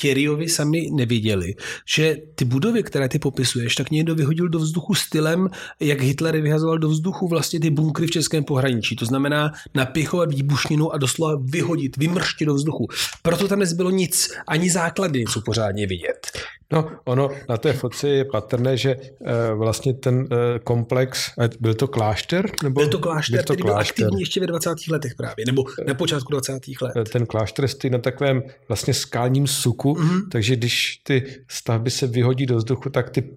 Thierryovi 0.00 0.48
sami 0.48 0.88
neviděli, 0.92 1.54
že 1.88 2.16
ty 2.34 2.44
budovy, 2.44 2.82
které 2.82 3.08
ty 3.08 3.18
popisuješ, 3.18 3.74
tak 3.74 3.90
někdo 3.90 4.14
vyhodil 4.14 4.48
do 4.48 4.58
vzduchu 4.58 4.94
stylem, 4.94 5.48
jak 5.80 6.00
Hitler 6.00 6.40
vyhazoval 6.40 6.78
do 6.78 6.88
vzduchu 6.88 7.28
vlastně 7.28 7.60
ty 7.60 7.70
bunkry 7.70 8.06
v 8.06 8.10
českém 8.10 8.44
pohraničí. 8.44 8.96
To 8.96 9.04
znamená 9.04 9.52
napěchovat 9.74 10.34
výbušninu 10.34 10.94
a 10.94 10.98
doslova 10.98 11.42
vyhodit, 11.44 11.96
vymrštit 11.96 12.46
do 12.46 12.54
vzduchu. 12.54 12.88
Proto 13.22 13.48
tam 13.48 13.58
nezbylo 13.58 13.90
nic, 13.90 14.30
ani 14.48 14.70
základy 14.70 15.24
jsou 15.28 15.40
pořádně 15.40 15.86
vidět. 15.86 16.32
No, 16.72 16.90
ono 17.04 17.30
na 17.48 17.56
té 17.56 17.72
foci 17.72 18.08
je 18.08 18.24
patrné, 18.24 18.76
že 18.76 18.90
e, 18.90 19.54
vlastně 19.54 19.94
ten 19.94 20.26
e, 20.30 20.58
komplex, 20.58 21.30
byl 21.60 21.74
to 21.74 21.88
klášter? 21.88 22.50
Nebo? 22.62 22.80
Byl 22.80 22.90
to 22.90 22.98
klášter, 22.98 23.36
byl 23.36 23.44
to 23.44 23.52
který 23.52 23.62
klášter. 23.62 23.94
byl 23.96 24.06
aktivní 24.06 24.20
ještě 24.20 24.40
ve 24.40 24.46
20. 24.46 24.70
letech 24.90 25.14
právě, 25.14 25.46
nebo 25.46 25.64
na 25.86 25.94
počátku 25.94 26.32
20. 26.32 26.52
let. 26.82 27.10
Ten 27.12 27.26
klášter 27.26 27.68
stojí 27.68 27.90
na 27.90 27.98
takovém 27.98 28.42
vlastně 28.68 28.94
skálním 28.94 29.46
suku, 29.46 29.83
mm-hmm. 29.92 30.28
takže 30.32 30.56
když 30.56 31.00
ty 31.02 31.24
stavby 31.48 31.90
se 31.90 32.06
vyhodí 32.06 32.46
do 32.46 32.56
vzduchu, 32.56 32.90
tak 32.90 33.10
ty 33.10 33.36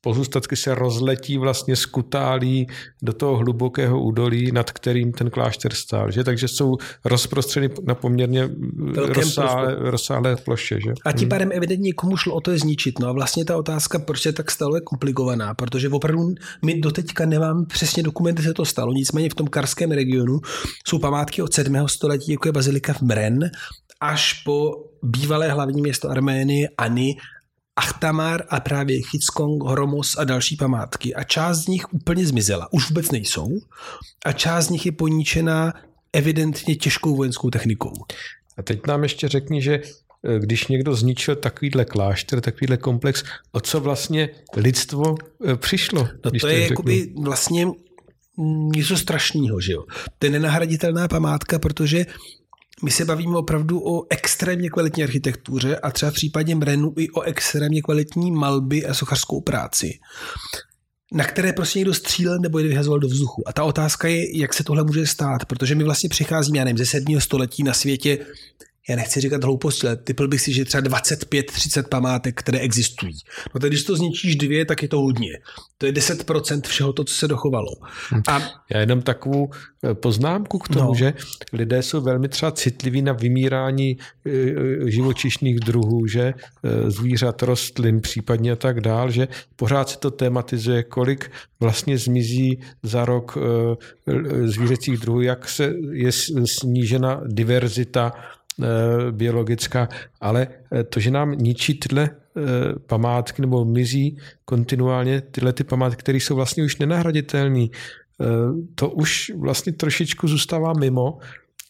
pozůstatky 0.00 0.56
se 0.56 0.74
rozletí 0.74 1.38
vlastně 1.38 1.76
skutálí 1.76 2.66
do 3.02 3.12
toho 3.12 3.36
hlubokého 3.36 4.02
údolí, 4.02 4.52
nad 4.52 4.70
kterým 4.70 5.12
ten 5.12 5.30
klášter 5.30 5.74
stál. 5.74 6.10
Že? 6.10 6.24
Takže 6.24 6.48
jsou 6.48 6.76
rozprostřeny 7.04 7.70
na 7.86 7.94
poměrně 7.94 8.50
rozsáhlé, 8.94 9.76
rozsáhlé 9.78 10.36
ploše. 10.36 10.80
Že? 10.80 10.92
A 11.04 11.12
tím 11.12 11.20
hmm. 11.20 11.28
pádem 11.28 11.50
evidentně 11.52 11.92
komu 11.92 12.16
šlo 12.16 12.34
o 12.34 12.40
to 12.40 12.50
je 12.50 12.58
zničit. 12.58 12.98
No 12.98 13.08
a 13.08 13.12
vlastně 13.12 13.44
ta 13.44 13.56
otázka, 13.56 13.98
proč 13.98 14.22
se 14.22 14.32
tak 14.32 14.50
stalo, 14.50 14.74
je 14.74 14.80
komplikovaná, 14.80 15.54
protože 15.54 15.88
opravdu 15.88 16.34
my 16.64 16.80
doteďka 16.80 17.26
nemáme 17.26 17.66
přesně 17.66 18.02
dokumenty, 18.02 18.42
se 18.42 18.54
to 18.54 18.64
stalo. 18.64 18.92
Nicméně 18.92 19.30
v 19.30 19.34
tom 19.34 19.46
karském 19.46 19.90
regionu 19.90 20.40
jsou 20.86 20.98
památky 20.98 21.42
od 21.42 21.54
7. 21.54 21.88
století, 21.88 22.32
jako 22.32 22.48
je 22.48 22.52
bazilika 22.52 22.92
v 22.92 23.02
Mren, 23.02 23.50
až 24.00 24.32
po 24.32 24.72
bývalé 25.06 25.48
hlavní 25.48 25.82
město 25.82 26.10
Arménie 26.10 26.68
Ani 26.78 27.16
Achtamar 27.76 28.42
a 28.48 28.60
právě 28.60 29.02
Chickong, 29.02 29.64
Hromos 29.64 30.16
a 30.18 30.24
další 30.24 30.56
památky. 30.56 31.14
A 31.14 31.24
část 31.24 31.58
z 31.58 31.66
nich 31.66 31.94
úplně 31.94 32.26
zmizela. 32.26 32.72
Už 32.72 32.88
vůbec 32.88 33.10
nejsou. 33.10 33.48
A 34.24 34.32
část 34.32 34.66
z 34.66 34.70
nich 34.70 34.86
je 34.86 34.92
poníčená 34.92 35.74
evidentně 36.12 36.76
těžkou 36.76 37.16
vojenskou 37.16 37.50
technikou. 37.50 37.92
A 38.56 38.62
teď 38.62 38.86
nám 38.86 39.02
ještě 39.02 39.28
řekni, 39.28 39.62
že 39.62 39.74
eh, 39.74 40.38
když 40.38 40.68
někdo 40.68 40.94
zničil 40.94 41.36
takovýhle 41.36 41.84
klášter, 41.84 42.40
takovýhle 42.40 42.76
komplex, 42.76 43.24
o 43.52 43.60
co 43.60 43.80
vlastně 43.80 44.28
lidstvo 44.56 45.14
eh, 45.46 45.56
přišlo? 45.56 46.08
No 46.24 46.30
to 46.40 46.48
je 46.48 46.60
jakoby 46.60 47.12
vlastně 47.22 47.66
něco 48.76 48.96
strašného, 48.96 49.60
že 49.60 49.72
jo. 49.72 49.84
To 50.18 50.26
je 50.26 50.30
nenahraditelná 50.30 51.08
památka, 51.08 51.58
protože 51.58 52.06
my 52.84 52.90
se 52.90 53.04
bavíme 53.04 53.38
opravdu 53.38 53.86
o 53.86 54.06
extrémně 54.10 54.70
kvalitní 54.70 55.02
architektuře 55.02 55.76
a 55.76 55.90
třeba 55.90 56.10
v 56.10 56.14
případě 56.14 56.54
Mrenu 56.54 56.94
i 56.96 57.10
o 57.10 57.20
extrémně 57.20 57.82
kvalitní 57.82 58.30
malby 58.30 58.86
a 58.86 58.94
sochařskou 58.94 59.40
práci 59.40 59.98
na 61.12 61.24
které 61.24 61.52
prostě 61.52 61.78
někdo 61.78 61.94
střílel 61.94 62.38
nebo 62.38 62.58
je 62.58 62.68
vyhazoval 62.68 62.98
do 62.98 63.08
vzduchu. 63.08 63.48
A 63.48 63.52
ta 63.52 63.64
otázka 63.64 64.08
je, 64.08 64.38
jak 64.38 64.54
se 64.54 64.64
tohle 64.64 64.84
může 64.84 65.06
stát, 65.06 65.44
protože 65.44 65.74
my 65.74 65.84
vlastně 65.84 66.08
přicházíme, 66.08 66.58
já 66.58 66.64
nevím, 66.64 66.78
ze 66.78 66.86
sedmého 66.86 67.20
století 67.20 67.62
na 67.62 67.74
světě 67.74 68.26
já 68.88 68.96
nechci 68.96 69.20
říkat 69.20 69.44
hlouposti, 69.44 69.86
ale 69.86 69.96
typl 69.96 70.28
bych 70.28 70.40
si, 70.40 70.52
že 70.52 70.64
třeba 70.64 70.82
25-30 70.82 71.88
památek, 71.88 72.34
které 72.38 72.58
existují. 72.58 73.14
No 73.54 73.60
tak 73.60 73.70
když 73.70 73.84
to 73.84 73.96
zničíš 73.96 74.36
dvě, 74.36 74.64
tak 74.64 74.82
je 74.82 74.88
to 74.88 75.00
hodně. 75.00 75.30
To 75.78 75.86
je 75.86 75.92
10% 75.92 76.60
všeho 76.66 76.92
to, 76.92 77.04
co 77.04 77.14
se 77.14 77.28
dochovalo. 77.28 77.70
Hm. 78.14 78.22
A... 78.28 78.42
Já 78.70 78.80
jenom 78.80 79.02
takovou 79.02 79.50
eh, 79.84 79.94
poznámku 79.94 80.58
k 80.58 80.68
tomu, 80.68 80.88
no. 80.88 80.94
že 80.94 81.14
lidé 81.52 81.82
jsou 81.82 82.00
velmi 82.00 82.28
třeba 82.28 82.52
citliví 82.52 83.02
na 83.02 83.12
vymírání 83.12 83.96
eh, 84.26 84.30
eh, 84.30 84.90
živočišných 84.90 85.60
druhů, 85.60 86.06
že 86.06 86.34
zvířat, 86.86 87.42
rostlin, 87.42 88.00
případně 88.00 88.52
a 88.52 88.56
tak 88.56 88.80
dál, 88.80 89.10
že 89.10 89.28
pořád 89.56 89.88
se 89.88 89.98
to 89.98 90.10
tematizuje, 90.10 90.82
kolik 90.82 91.30
vlastně 91.60 91.98
zmizí 91.98 92.60
za 92.82 93.04
rok 93.04 93.38
zvířecích 94.44 94.98
druhů, 94.98 95.20
jak 95.20 95.48
se 95.48 95.74
je 95.92 96.12
snížena 96.44 97.20
diverzita 97.26 98.12
biologická, 99.10 99.88
ale 100.20 100.48
eh, 100.72 100.84
to, 100.84 101.00
že 101.00 101.10
nám 101.10 101.32
ničí 101.32 101.74
tyhle 101.74 102.10
eh, 102.10 102.42
památky 102.86 103.42
nebo 103.42 103.64
mizí 103.64 104.18
kontinuálně 104.44 105.20
tyhle 105.20 105.52
ty 105.52 105.64
památky, 105.64 105.98
které 105.98 106.18
jsou 106.18 106.34
vlastně 106.34 106.64
už 106.64 106.78
nenahraditelné, 106.78 107.66
to 108.74 108.90
už 108.90 109.32
vlastně 109.36 109.72
trošičku 109.72 110.28
zůstává 110.28 110.72
mimo 110.72 111.18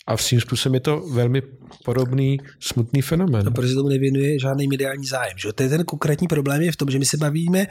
a 0.06 0.16
v 0.16 0.22
svým 0.22 0.40
způsobem 0.40 0.74
je 0.74 0.80
to 0.80 1.00
velmi 1.00 1.42
podobný 1.84 2.38
smutný 2.60 3.02
fenomén. 3.02 3.44
No, 3.44 3.50
protože 3.50 3.74
tomu 3.74 3.88
nevěnuje 3.88 4.38
žádný 4.38 4.66
mediální 4.66 5.06
zájem. 5.06 5.38
Že? 5.38 5.52
To 5.52 5.62
je 5.62 5.68
ten 5.68 5.84
konkrétní 5.84 6.28
problém 6.28 6.62
je 6.62 6.72
v 6.72 6.76
tom, 6.76 6.90
že 6.90 6.98
my 6.98 7.04
se 7.04 7.16
bavíme 7.16 7.66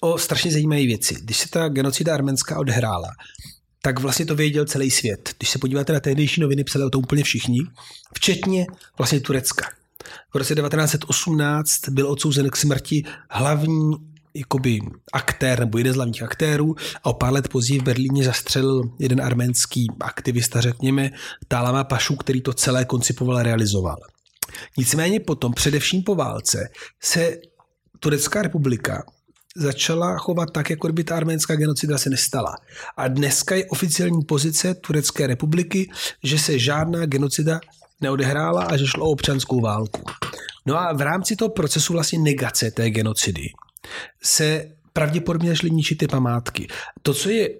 o 0.00 0.18
strašně 0.18 0.50
zajímavé 0.50 0.86
věci. 0.86 1.14
Když 1.22 1.36
se 1.36 1.50
ta 1.50 1.68
genocida 1.68 2.14
arménská 2.14 2.58
odehrála, 2.58 3.08
tak 3.82 4.00
vlastně 4.00 4.26
to 4.26 4.34
věděl 4.34 4.64
celý 4.64 4.90
svět. 4.90 5.34
Když 5.38 5.50
se 5.50 5.58
podíváte 5.58 5.92
na 5.92 6.00
tehdejší 6.00 6.40
noviny, 6.40 6.64
psali 6.64 6.84
o 6.84 6.90
tom 6.90 7.02
úplně 7.02 7.24
všichni, 7.24 7.58
včetně 8.14 8.66
vlastně 8.98 9.20
Turecka. 9.20 9.66
V 10.34 10.36
roce 10.36 10.54
1918 10.54 11.88
byl 11.88 12.10
odsouzen 12.10 12.50
k 12.50 12.56
smrti 12.56 13.04
hlavní 13.30 13.92
jakoby 14.34 14.80
aktér 15.12 15.60
nebo 15.60 15.78
jeden 15.78 15.92
z 15.92 15.96
hlavních 15.96 16.22
aktérů 16.22 16.76
a 17.02 17.06
o 17.06 17.14
pár 17.14 17.32
let 17.32 17.48
později 17.48 17.80
v 17.80 17.84
Berlíně 17.84 18.24
zastřelil 18.24 18.82
jeden 18.98 19.20
arménský 19.20 19.86
aktivista, 20.00 20.60
řekněme, 20.60 21.10
Tálama 21.48 21.84
Pašu, 21.84 22.16
který 22.16 22.40
to 22.40 22.52
celé 22.52 22.84
koncipoval 22.84 23.36
a 23.36 23.42
realizoval. 23.42 23.96
Nicméně 24.78 25.20
potom, 25.20 25.52
především 25.52 26.02
po 26.02 26.14
válce, 26.14 26.68
se 27.02 27.36
Turecká 28.00 28.42
republika 28.42 29.04
začala 29.56 30.18
chovat 30.18 30.50
tak, 30.50 30.70
jako 30.70 30.92
by 30.92 31.04
ta 31.04 31.16
arménská 31.16 31.56
genocida 31.56 31.98
se 31.98 32.10
nestala. 32.10 32.56
A 32.96 33.08
dneska 33.08 33.54
je 33.54 33.66
oficiální 33.66 34.24
pozice 34.24 34.74
Turecké 34.74 35.26
republiky, 35.26 35.90
že 36.22 36.38
se 36.38 36.58
žádná 36.58 37.06
genocida 37.06 37.60
neodehrála 38.00 38.64
a 38.64 38.76
že 38.76 38.86
šlo 38.86 39.06
o 39.06 39.10
občanskou 39.10 39.60
válku. 39.60 40.00
No 40.66 40.78
a 40.78 40.92
v 40.92 41.00
rámci 41.00 41.36
toho 41.36 41.48
procesu 41.48 41.92
vlastně 41.92 42.18
negace 42.18 42.70
té 42.70 42.90
genocidy 42.90 43.48
se 44.22 44.70
pravděpodobně 44.92 45.56
šly 45.56 45.70
ničit 45.70 45.98
ty 45.98 46.06
památky. 46.06 46.68
To, 47.02 47.14
co 47.14 47.30
je 47.30 47.50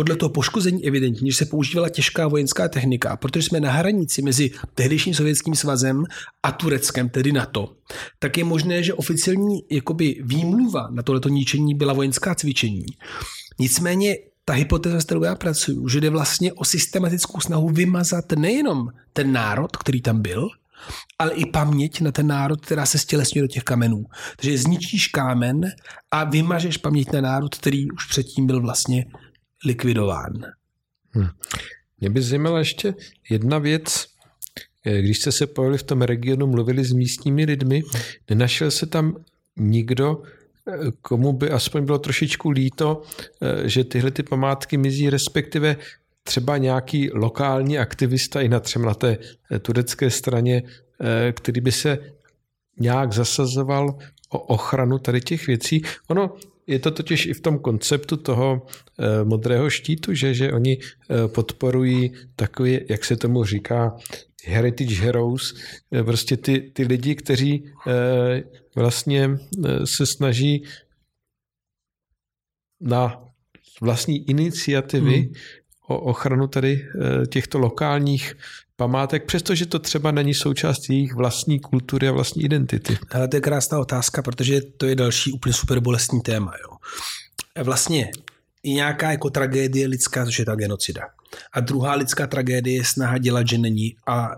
podle 0.00 0.16
toho 0.16 0.30
poškození 0.30 0.86
evidentní, 0.86 1.30
že 1.30 1.36
se 1.36 1.44
používala 1.44 1.88
těžká 1.88 2.28
vojenská 2.28 2.68
technika, 2.68 3.16
protože 3.16 3.42
jsme 3.42 3.60
na 3.60 3.72
hranici 3.72 4.22
mezi 4.22 4.50
tehdejším 4.74 5.14
sovětským 5.14 5.54
svazem 5.54 6.04
a 6.42 6.52
Tureckem, 6.52 7.08
tedy 7.08 7.32
NATO, 7.32 7.72
tak 8.18 8.38
je 8.38 8.44
možné, 8.44 8.82
že 8.82 8.94
oficiální 8.94 9.60
jakoby 9.70 10.20
výmluva 10.24 10.88
na 10.90 11.02
tohleto 11.02 11.28
ničení 11.28 11.74
byla 11.74 11.92
vojenská 11.92 12.34
cvičení. 12.34 12.86
Nicméně 13.58 14.16
ta 14.44 14.52
hypotéza, 14.52 15.00
s 15.00 15.04
kterou 15.04 15.22
já 15.22 15.34
pracuji, 15.34 15.88
že 15.88 16.00
jde 16.00 16.10
vlastně 16.10 16.52
o 16.52 16.64
systematickou 16.64 17.40
snahu 17.40 17.68
vymazat 17.68 18.32
nejenom 18.32 18.88
ten 19.12 19.32
národ, 19.32 19.76
který 19.76 20.00
tam 20.00 20.22
byl, 20.22 20.48
ale 21.18 21.32
i 21.32 21.46
paměť 21.46 22.00
na 22.00 22.12
ten 22.12 22.26
národ, 22.26 22.60
která 22.60 22.86
se 22.86 22.98
stělesňuje 22.98 23.42
do 23.42 23.48
těch 23.48 23.64
kamenů. 23.64 24.04
Takže 24.36 24.58
zničíš 24.58 25.08
kámen 25.08 25.60
a 26.10 26.24
vymažeš 26.24 26.76
paměť 26.76 27.12
na 27.12 27.20
národ, 27.20 27.54
který 27.54 27.90
už 27.90 28.06
předtím 28.06 28.46
byl 28.46 28.60
vlastně 28.60 29.06
likvidován. 29.64 30.32
Hmm. 31.10 31.28
Mě 32.00 32.10
by 32.10 32.22
zajímala 32.22 32.58
ještě 32.58 32.94
jedna 33.30 33.58
věc. 33.58 34.06
Eh, 34.84 35.02
když 35.02 35.18
jste 35.18 35.32
se 35.32 35.46
pojeli 35.46 35.78
v 35.78 35.82
tom 35.82 36.02
regionu, 36.02 36.46
mluvili 36.46 36.84
s 36.84 36.92
místními 36.92 37.44
lidmi, 37.44 37.82
nenašel 38.30 38.70
se 38.70 38.86
tam 38.86 39.24
nikdo, 39.56 40.22
eh, 40.68 40.72
komu 41.02 41.32
by 41.32 41.50
aspoň 41.50 41.84
bylo 41.84 41.98
trošičku 41.98 42.50
líto, 42.50 43.02
eh, 43.42 43.68
že 43.68 43.84
tyhle 43.84 44.10
ty 44.10 44.22
památky 44.22 44.76
mizí, 44.76 45.10
respektive 45.10 45.76
třeba 46.22 46.56
nějaký 46.56 47.10
lokální 47.12 47.78
aktivista 47.78 48.40
i 48.40 48.48
na 48.48 48.60
třeba 48.60 48.84
na 48.84 48.94
té 48.94 49.18
turecké 49.62 50.10
straně, 50.10 50.62
který 51.32 51.60
by 51.60 51.72
se 51.72 51.98
nějak 52.80 53.12
zasazoval 53.12 53.98
o 54.28 54.38
ochranu 54.38 54.98
tady 54.98 55.20
těch 55.20 55.46
věcí. 55.46 55.82
Ono 56.08 56.36
je 56.70 56.78
to 56.78 56.90
totiž 56.90 57.26
i 57.26 57.34
v 57.34 57.40
tom 57.40 57.58
konceptu 57.58 58.16
toho 58.16 58.62
eh, 58.62 59.24
modrého 59.24 59.70
štítu, 59.70 60.14
že, 60.14 60.34
že 60.34 60.52
oni 60.52 60.78
eh, 60.78 61.28
podporují 61.28 62.12
takový, 62.36 62.80
jak 62.88 63.04
se 63.04 63.16
tomu 63.16 63.44
říká, 63.44 63.96
heritage 64.44 64.94
heroes, 64.94 65.54
eh, 65.90 66.04
prostě 66.04 66.36
ty, 66.36 66.60
ty 66.60 66.82
lidi, 66.86 67.14
kteří 67.14 67.64
vlastně 68.74 69.30
se 69.84 70.06
snaží 70.06 70.64
na 72.80 73.24
vlastní 73.80 74.30
iniciativy 74.30 75.16
hmm. 75.16 75.32
O 75.90 75.98
ochranu 75.98 76.46
tady 76.46 76.86
těchto 77.28 77.58
lokálních 77.58 78.36
památek, 78.76 79.24
přestože 79.24 79.66
to 79.66 79.78
třeba 79.78 80.10
není 80.10 80.34
součást 80.34 80.90
jejich 80.90 81.14
vlastní 81.14 81.60
kultury 81.60 82.08
a 82.08 82.12
vlastní 82.12 82.42
identity? 82.42 82.98
Ale 83.10 83.28
to 83.28 83.36
je 83.36 83.40
krásná 83.40 83.78
otázka, 83.78 84.22
protože 84.22 84.60
to 84.60 84.86
je 84.86 84.94
další 84.94 85.32
úplně 85.32 85.52
super 85.52 85.80
bolestní 85.80 86.20
téma. 86.20 86.52
Jo. 86.62 86.76
Vlastně 87.64 88.10
i 88.62 88.72
nějaká 88.72 89.10
jako 89.10 89.30
tragédie 89.30 89.86
lidská, 89.86 90.24
což 90.24 90.38
je 90.38 90.44
ta 90.44 90.54
genocida. 90.54 91.02
A 91.52 91.60
druhá 91.60 91.94
lidská 91.94 92.26
tragédie 92.26 92.76
je 92.76 92.84
snaha 92.84 93.18
dělat, 93.18 93.48
že 93.48 93.58
není 93.58 93.96
a 94.06 94.30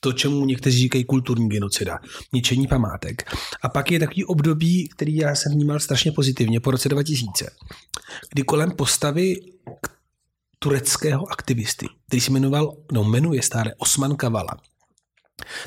to, 0.00 0.12
čemu 0.12 0.46
někteří 0.46 0.78
říkají 0.78 1.04
kulturní 1.04 1.48
genocida, 1.48 1.98
ničení 2.32 2.66
památek. 2.66 3.32
A 3.62 3.68
pak 3.68 3.90
je 3.90 3.98
takový 3.98 4.24
období, 4.24 4.88
který 4.88 5.16
já 5.16 5.34
jsem 5.34 5.52
vnímal 5.52 5.80
strašně 5.80 6.12
pozitivně 6.12 6.60
po 6.60 6.70
roce 6.70 6.88
2000, 6.88 7.50
kdy 8.32 8.42
kolem 8.42 8.70
postavy 8.70 9.36
tureckého 10.62 11.32
aktivisty, 11.32 11.86
který 12.06 12.20
se 12.20 12.30
jmenoval, 12.30 12.76
no 12.92 13.04
jmenuje 13.04 13.42
stále 13.42 13.74
Osman 13.78 14.16
Kavala, 14.16 14.56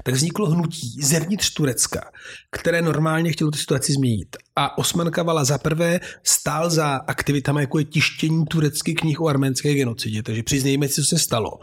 tak 0.04 0.16
vzniklo 0.16 0.50
hnutí 0.50 1.02
zevnitř 1.02 1.54
Turecka, 1.54 2.12
které 2.52 2.82
normálně 2.82 3.32
chtělo 3.32 3.52
tu 3.52 3.58
situaci 3.58 3.94
změnit. 3.94 4.36
A 4.56 4.78
Osman 4.78 5.12
Kavala 5.12 5.44
za 5.44 5.58
prvé 5.58 6.00
stál 6.24 6.70
za 6.70 6.96
aktivitami, 6.96 7.62
jako 7.62 7.80
je 7.80 7.86
tištění 7.86 8.46
tureckých 8.46 8.96
knih 8.96 9.22
o 9.22 9.28
arménské 9.28 9.74
genocidě, 9.74 10.24
takže 10.24 10.44
přiznejme 10.44 10.88
si, 10.88 10.94
co 10.94 11.04
se 11.04 11.20
stalo. 11.20 11.60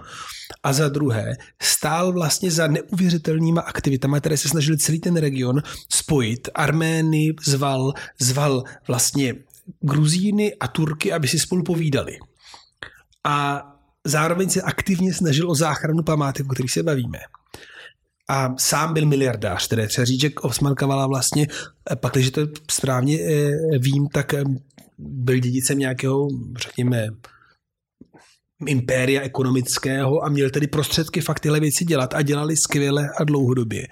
A 0.62 0.72
za 0.72 0.88
druhé 0.88 1.36
stál 1.62 2.12
vlastně 2.12 2.50
za 2.50 2.66
neuvěřitelnýma 2.66 3.60
aktivitami, 3.60 4.20
které 4.20 4.36
se 4.36 4.48
snažili 4.48 4.78
celý 4.78 5.00
ten 5.00 5.16
region 5.16 5.62
spojit. 5.88 6.48
Armény 6.54 7.34
zval, 7.44 7.92
zval 8.20 8.64
vlastně 8.88 9.34
Gruzíny 9.80 10.54
a 10.54 10.68
Turky, 10.68 11.12
aby 11.12 11.28
si 11.28 11.38
spolu 11.38 11.62
povídali 11.62 12.18
a 13.26 13.63
zároveň 14.06 14.50
se 14.50 14.63
aktivně 14.63 15.15
snažil 15.15 15.50
o 15.50 15.54
záchranu 15.54 16.02
památek, 16.02 16.47
o 16.47 16.49
kterých 16.49 16.73
se 16.73 16.82
bavíme. 16.82 17.19
A 18.28 18.54
sám 18.58 18.95
byl 18.95 19.06
miliardář, 19.06 19.69
tedy 19.69 19.87
třeba 19.87 20.04
říct, 20.04 20.21
že 20.21 20.30
Osman 20.41 20.75
Kavala 20.75 21.06
vlastně, 21.06 21.47
eh, 21.91 21.97
pak, 21.97 22.13
když 22.13 22.30
to 22.30 22.41
správně 22.71 23.19
eh, 23.21 23.78
vím, 23.78 24.08
tak 24.08 24.35
eh, 24.35 24.45
byl 24.99 25.39
dědicem 25.39 25.78
nějakého, 25.78 26.28
řekněme, 26.58 27.06
impéria 28.67 29.23
ekonomického 29.23 30.25
a 30.25 30.28
měl 30.28 30.50
tedy 30.50 30.67
prostředky 30.67 31.21
fakt 31.21 31.41
tyhle 31.41 31.61
věci 31.61 31.85
dělat 31.85 32.15
a 32.15 32.23
dělali 32.23 32.56
skvěle 32.56 33.08
a 33.21 33.25
dlouhodobě. 33.25 33.87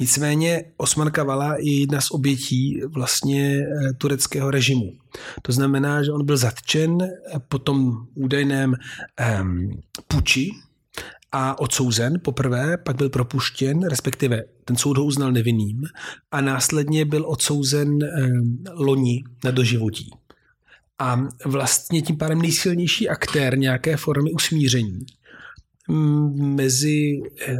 Nicméně 0.00 0.64
Osman 0.76 1.10
Kavala 1.10 1.56
je 1.56 1.80
jedna 1.80 2.00
z 2.00 2.10
obětí 2.10 2.80
vlastně 2.88 3.58
eh, 3.58 3.92
tureckého 3.92 4.50
režimu. 4.50 4.92
To 5.42 5.52
znamená, 5.52 6.02
že 6.02 6.12
on 6.12 6.24
byl 6.26 6.36
zatčen 6.36 6.98
po 7.48 7.58
tom 7.58 8.06
údajném 8.14 8.74
um, 9.40 9.82
puči 10.08 10.50
a 11.32 11.58
odsouzen 11.58 12.20
poprvé, 12.22 12.76
pak 12.76 12.96
byl 12.96 13.10
propuštěn, 13.10 13.88
respektive 13.88 14.44
ten 14.64 14.76
soud 14.76 14.96
ho 14.96 15.04
uznal 15.04 15.32
nevinným 15.32 15.82
a 16.30 16.40
následně 16.40 17.04
byl 17.04 17.24
odsouzen 17.26 17.88
um, 17.88 18.64
loni 18.72 19.24
na 19.44 19.50
doživotí. 19.50 20.10
A 20.98 21.28
vlastně 21.44 22.02
tím 22.02 22.16
pádem 22.16 22.42
nejsilnější 22.42 23.08
aktér 23.08 23.58
nějaké 23.58 23.96
formy 23.96 24.32
usmíření 24.32 25.06
mezi 26.34 27.20
eh, 27.48 27.56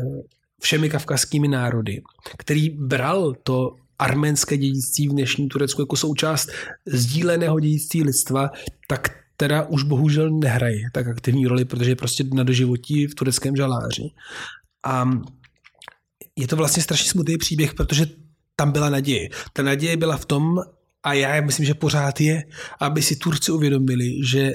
všemi 0.65 0.91
kavkazskými 0.91 1.49
národy, 1.49 2.03
který 2.39 2.71
bral 2.71 3.35
to 3.43 3.77
arménské 3.99 4.57
dědictví 4.57 5.09
v 5.09 5.13
dnešním 5.13 5.49
Turecku 5.49 5.83
jako 5.83 5.97
součást 5.97 6.49
sdíleného 6.87 7.61
dědictví 7.61 8.03
lidstva, 8.03 8.51
tak 8.89 9.09
teda 9.37 9.63
už 9.63 9.83
bohužel 9.83 10.31
nehraje 10.31 10.81
tak 10.93 11.09
aktivní 11.09 11.47
roli, 11.47 11.65
protože 11.65 11.91
je 11.91 11.97
prostě 11.97 12.25
na 12.33 12.43
doživotí 12.43 13.07
v 13.07 13.15
tureckém 13.15 13.57
žaláři. 13.57 14.11
A 14.85 15.11
je 16.37 16.49
to 16.49 16.57
vlastně 16.57 16.83
strašně 16.83 17.11
smutný 17.11 17.37
příběh, 17.37 17.75
protože 17.75 18.07
tam 18.57 18.73
byla 18.73 18.91
naděje. 18.91 19.29
Ta 19.53 19.63
naděje 19.63 19.97
byla 19.97 20.17
v 20.17 20.25
tom, 20.25 20.59
a 21.03 21.13
já 21.13 21.41
myslím, 21.41 21.67
že 21.67 21.75
pořád 21.75 22.21
je, 22.21 22.45
aby 22.81 23.03
si 23.03 23.17
Turci 23.17 23.53
uvědomili, 23.53 24.27
že 24.27 24.53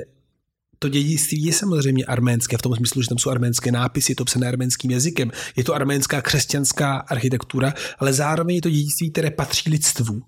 to 0.80 0.89
dědictví 0.89 1.44
je 1.44 1.54
samozřejmě 1.54 2.06
arménské, 2.06 2.58
v 2.58 2.62
tom 2.62 2.76
smyslu, 2.76 3.02
že 3.02 3.10
tam 3.10 3.18
jsou 3.18 3.30
arménské 3.30 3.72
nápisy, 3.72 4.12
je 4.12 4.15
to 4.15 4.26
psané 4.26 4.48
arménským 4.48 4.92
jazykem, 4.92 5.32
je 5.56 5.63
to 5.63 5.74
arménská 5.74 6.22
křesťanská 6.22 6.98
architektura, 6.98 7.74
ale 8.00 8.13
zároveň 8.13 8.56
je 8.56 8.62
to 8.62 8.70
dědictví, 8.70 9.12
které 9.12 9.32
patří 9.32 9.70
lidstvu. 9.70 10.22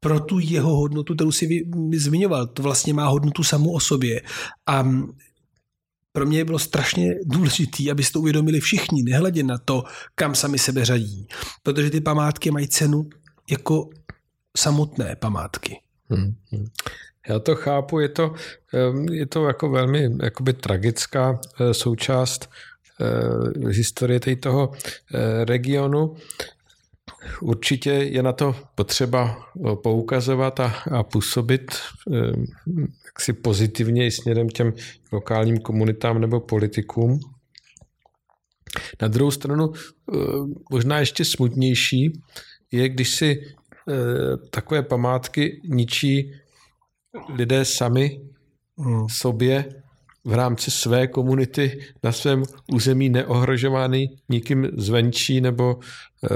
Pro 0.00 0.20
tu 0.20 0.38
jeho 0.38 0.76
hodnotu, 0.76 1.14
kterou 1.14 1.32
si 1.32 1.66
zmiňoval, 1.96 2.46
to 2.46 2.62
vlastně 2.62 2.94
má 2.94 3.06
hodnotu 3.06 3.44
samou 3.44 3.72
o 3.72 3.80
sobě. 3.80 4.22
A 4.66 4.84
pro 6.12 6.26
mě 6.26 6.44
bylo 6.44 6.58
strašně 6.58 7.14
důležité, 7.24 7.90
abyste 7.90 8.12
to 8.12 8.20
uvědomili 8.20 8.60
všichni, 8.60 9.02
nehledě 9.02 9.42
na 9.42 9.58
to, 9.58 9.84
kam 10.14 10.34
sami 10.34 10.58
sebe 10.58 10.84
řadí. 10.84 11.26
Protože 11.62 11.90
ty 11.90 12.00
památky 12.00 12.50
mají 12.50 12.68
cenu 12.68 13.08
jako 13.50 13.88
samotné 14.56 15.16
památky. 15.16 15.80
Hmm, 16.10 16.34
hmm. 16.52 16.66
Já 17.28 17.38
to 17.38 17.54
chápu, 17.54 18.00
je 18.00 18.08
to, 18.08 18.34
je 19.12 19.26
to 19.26 19.46
jako 19.46 19.68
velmi 19.68 20.08
jakoby 20.22 20.52
tragická 20.52 21.40
eh, 21.60 21.74
součást 21.74 22.50
eh, 23.00 23.68
historie 23.68 24.20
toho 24.40 24.72
eh, 24.72 25.44
regionu. 25.44 26.16
Určitě 27.40 27.90
je 27.90 28.22
na 28.22 28.32
to 28.32 28.56
potřeba 28.74 29.48
poukazovat 29.82 30.60
a, 30.60 30.74
a 30.90 31.02
působit 31.02 31.70
jaksi 33.04 33.32
pozitivně 33.32 34.06
i 34.06 34.10
směrem 34.10 34.48
těm 34.48 34.72
lokálním 35.12 35.58
komunitám 35.58 36.20
nebo 36.20 36.40
politikům. 36.40 37.20
Na 39.02 39.08
druhou 39.08 39.30
stranu 39.30 39.72
možná 40.70 40.98
ještě 40.98 41.24
smutnější 41.24 42.20
je, 42.70 42.88
když 42.88 43.16
si 43.16 43.54
takové 44.50 44.82
památky 44.82 45.60
ničí 45.64 46.32
lidé 47.28 47.64
sami 47.64 48.20
hmm. 48.78 49.08
sobě 49.08 49.64
v 50.24 50.32
rámci 50.32 50.70
své 50.70 51.06
komunity 51.06 51.80
na 52.02 52.12
svém 52.12 52.42
území 52.72 53.08
neohrožovány 53.08 54.08
nikým 54.28 54.68
zvenčí 54.76 55.40
nebo 55.40 55.78
e, 56.24 56.28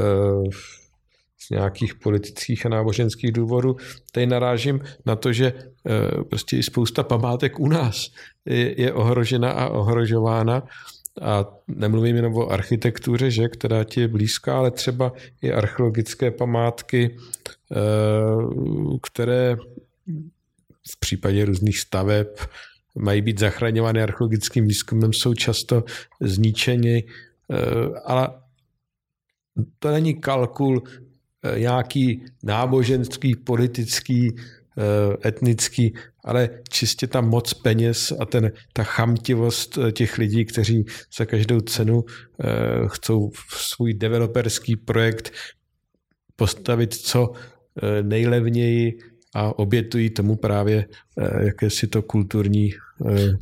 z 1.38 1.51
nějakých 1.51 1.95
politických 1.95 2.67
a 2.67 2.69
náboženských 2.69 3.33
důvodů. 3.33 3.77
Tady 4.12 4.27
narážím 4.27 4.81
na 5.07 5.17
to, 5.17 5.33
že 5.33 5.47
e, 5.47 6.25
prostě 6.25 6.57
i 6.57 6.62
spousta 6.62 7.03
památek 7.03 7.61
u 7.61 7.69
nás 7.69 8.07
je, 8.47 8.81
je 8.81 8.93
ohrožena 8.93 9.51
a 9.51 9.69
ohrožována. 9.69 10.62
A 11.23 11.45
nemluvím 11.69 12.17
jenom 12.17 12.35
o 12.35 12.49
architektuře, 12.49 13.31
že, 13.31 13.49
která 13.49 13.85
ti 13.85 14.01
je 14.01 14.09
blízká, 14.09 14.59
ale 14.59 14.71
třeba 14.71 15.12
i 15.43 15.53
archeologické 15.53 16.31
památky, 16.31 17.05
e, 17.07 17.17
které 19.03 19.57
v 20.90 21.01
případě 21.01 21.44
různých 21.44 21.79
staveb 21.79 22.27
mají 22.98 23.22
být 23.22 23.38
zachraňovány 23.38 24.03
archeologickým 24.03 24.66
výzkumem, 24.66 25.12
jsou 25.12 25.35
často 25.35 25.85
zničeni, 26.20 27.05
eh, 27.05 27.57
ale 28.05 28.29
to 29.79 29.90
není 29.90 30.20
kalkul 30.20 30.83
eh, 31.42 31.61
nějaký 31.61 32.24
náboženský, 32.42 33.37
politický, 33.37 34.35
eh, 34.37 35.29
etnický, 35.29 35.94
ale 36.24 36.51
čistě 36.70 37.07
ta 37.07 37.20
moc 37.20 37.55
peněz 37.55 38.12
a 38.20 38.24
ten, 38.24 38.53
ta 38.72 38.85
chamtivost 38.85 39.79
těch 39.92 40.18
lidí, 40.18 40.44
kteří 40.44 40.85
za 41.16 41.24
každou 41.24 41.61
cenu 41.61 42.05
chcou 42.87 43.31
svůj 43.48 43.94
developerský 43.94 44.77
projekt 44.77 45.33
postavit 46.37 46.94
co 46.94 47.33
nejlevněji 48.03 48.98
a 49.35 49.59
obětují 49.59 50.11
tomu 50.11 50.37
právě 50.37 50.87
eh, 51.19 51.45
jakési 51.45 51.87
to 51.87 52.03
kulturní 52.03 52.71
eh, 53.07 53.38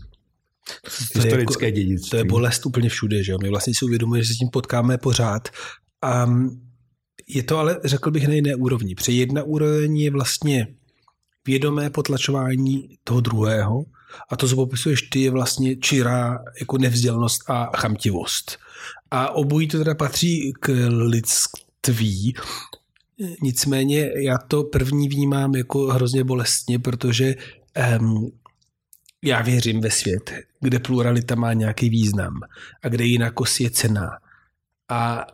historické 1.15 1.67
jako, 1.67 1.77
dědictví. 1.77 2.11
To 2.11 2.17
je 2.17 2.25
bolest 2.25 2.67
úplně 2.67 2.89
všude, 2.89 3.25
že 3.25 3.33
jo? 3.33 3.39
My 3.43 3.49
vlastně 3.49 3.73
si 3.79 3.85
uvědomujeme, 3.85 4.25
že 4.25 4.29
se 4.29 4.35
s 4.35 4.39
tím 4.39 4.49
potkáme 4.49 4.99
pořád. 4.99 5.49
A 6.03 6.31
je 7.29 7.43
to 7.43 7.59
ale, 7.59 7.81
řekl 7.85 8.11
bych, 8.11 8.29
na 8.29 8.35
jiné 8.35 8.55
úrovni. 8.55 8.95
Při 8.95 9.13
jedna 9.13 9.43
úroveň 9.43 9.97
je 9.97 10.11
vlastně 10.11 10.67
vědomé 11.47 11.91
potlačování 11.91 12.99
toho 13.05 13.21
druhého 13.21 13.85
A 14.31 14.37
to, 14.37 14.49
co 14.49 14.57
popisuješ 14.57 15.03
ty, 15.03 15.21
je 15.21 15.31
vlastně 15.31 15.77
čirá 15.77 16.39
jako 16.61 16.79
nevzdělnost 16.79 17.51
a 17.51 17.77
chamtivost. 17.77 18.59
A 19.11 19.31
obojí 19.31 19.69
to 19.69 19.79
teda 19.79 19.95
patří 19.95 20.53
k 20.61 20.89
lidství, 20.89 22.35
Nicméně 23.43 24.11
já 24.17 24.39
to 24.39 24.65
první 24.65 25.09
vnímám 25.09 25.55
jako 25.55 25.87
hrozně 25.87 26.25
bolestně, 26.25 26.79
protože 26.79 27.35
um, 28.01 28.31
já 29.25 29.43
věřím 29.43 29.81
ve 29.81 29.91
svět, 29.91 30.33
kde 30.61 30.79
pluralita 30.79 31.35
má 31.35 31.53
nějaký 31.53 31.91
význam 31.91 32.33
a 32.83 32.89
kde 32.89 33.05
jinakost 33.05 33.61
je 33.61 33.71
cena. 33.71 34.11
A 34.91 35.27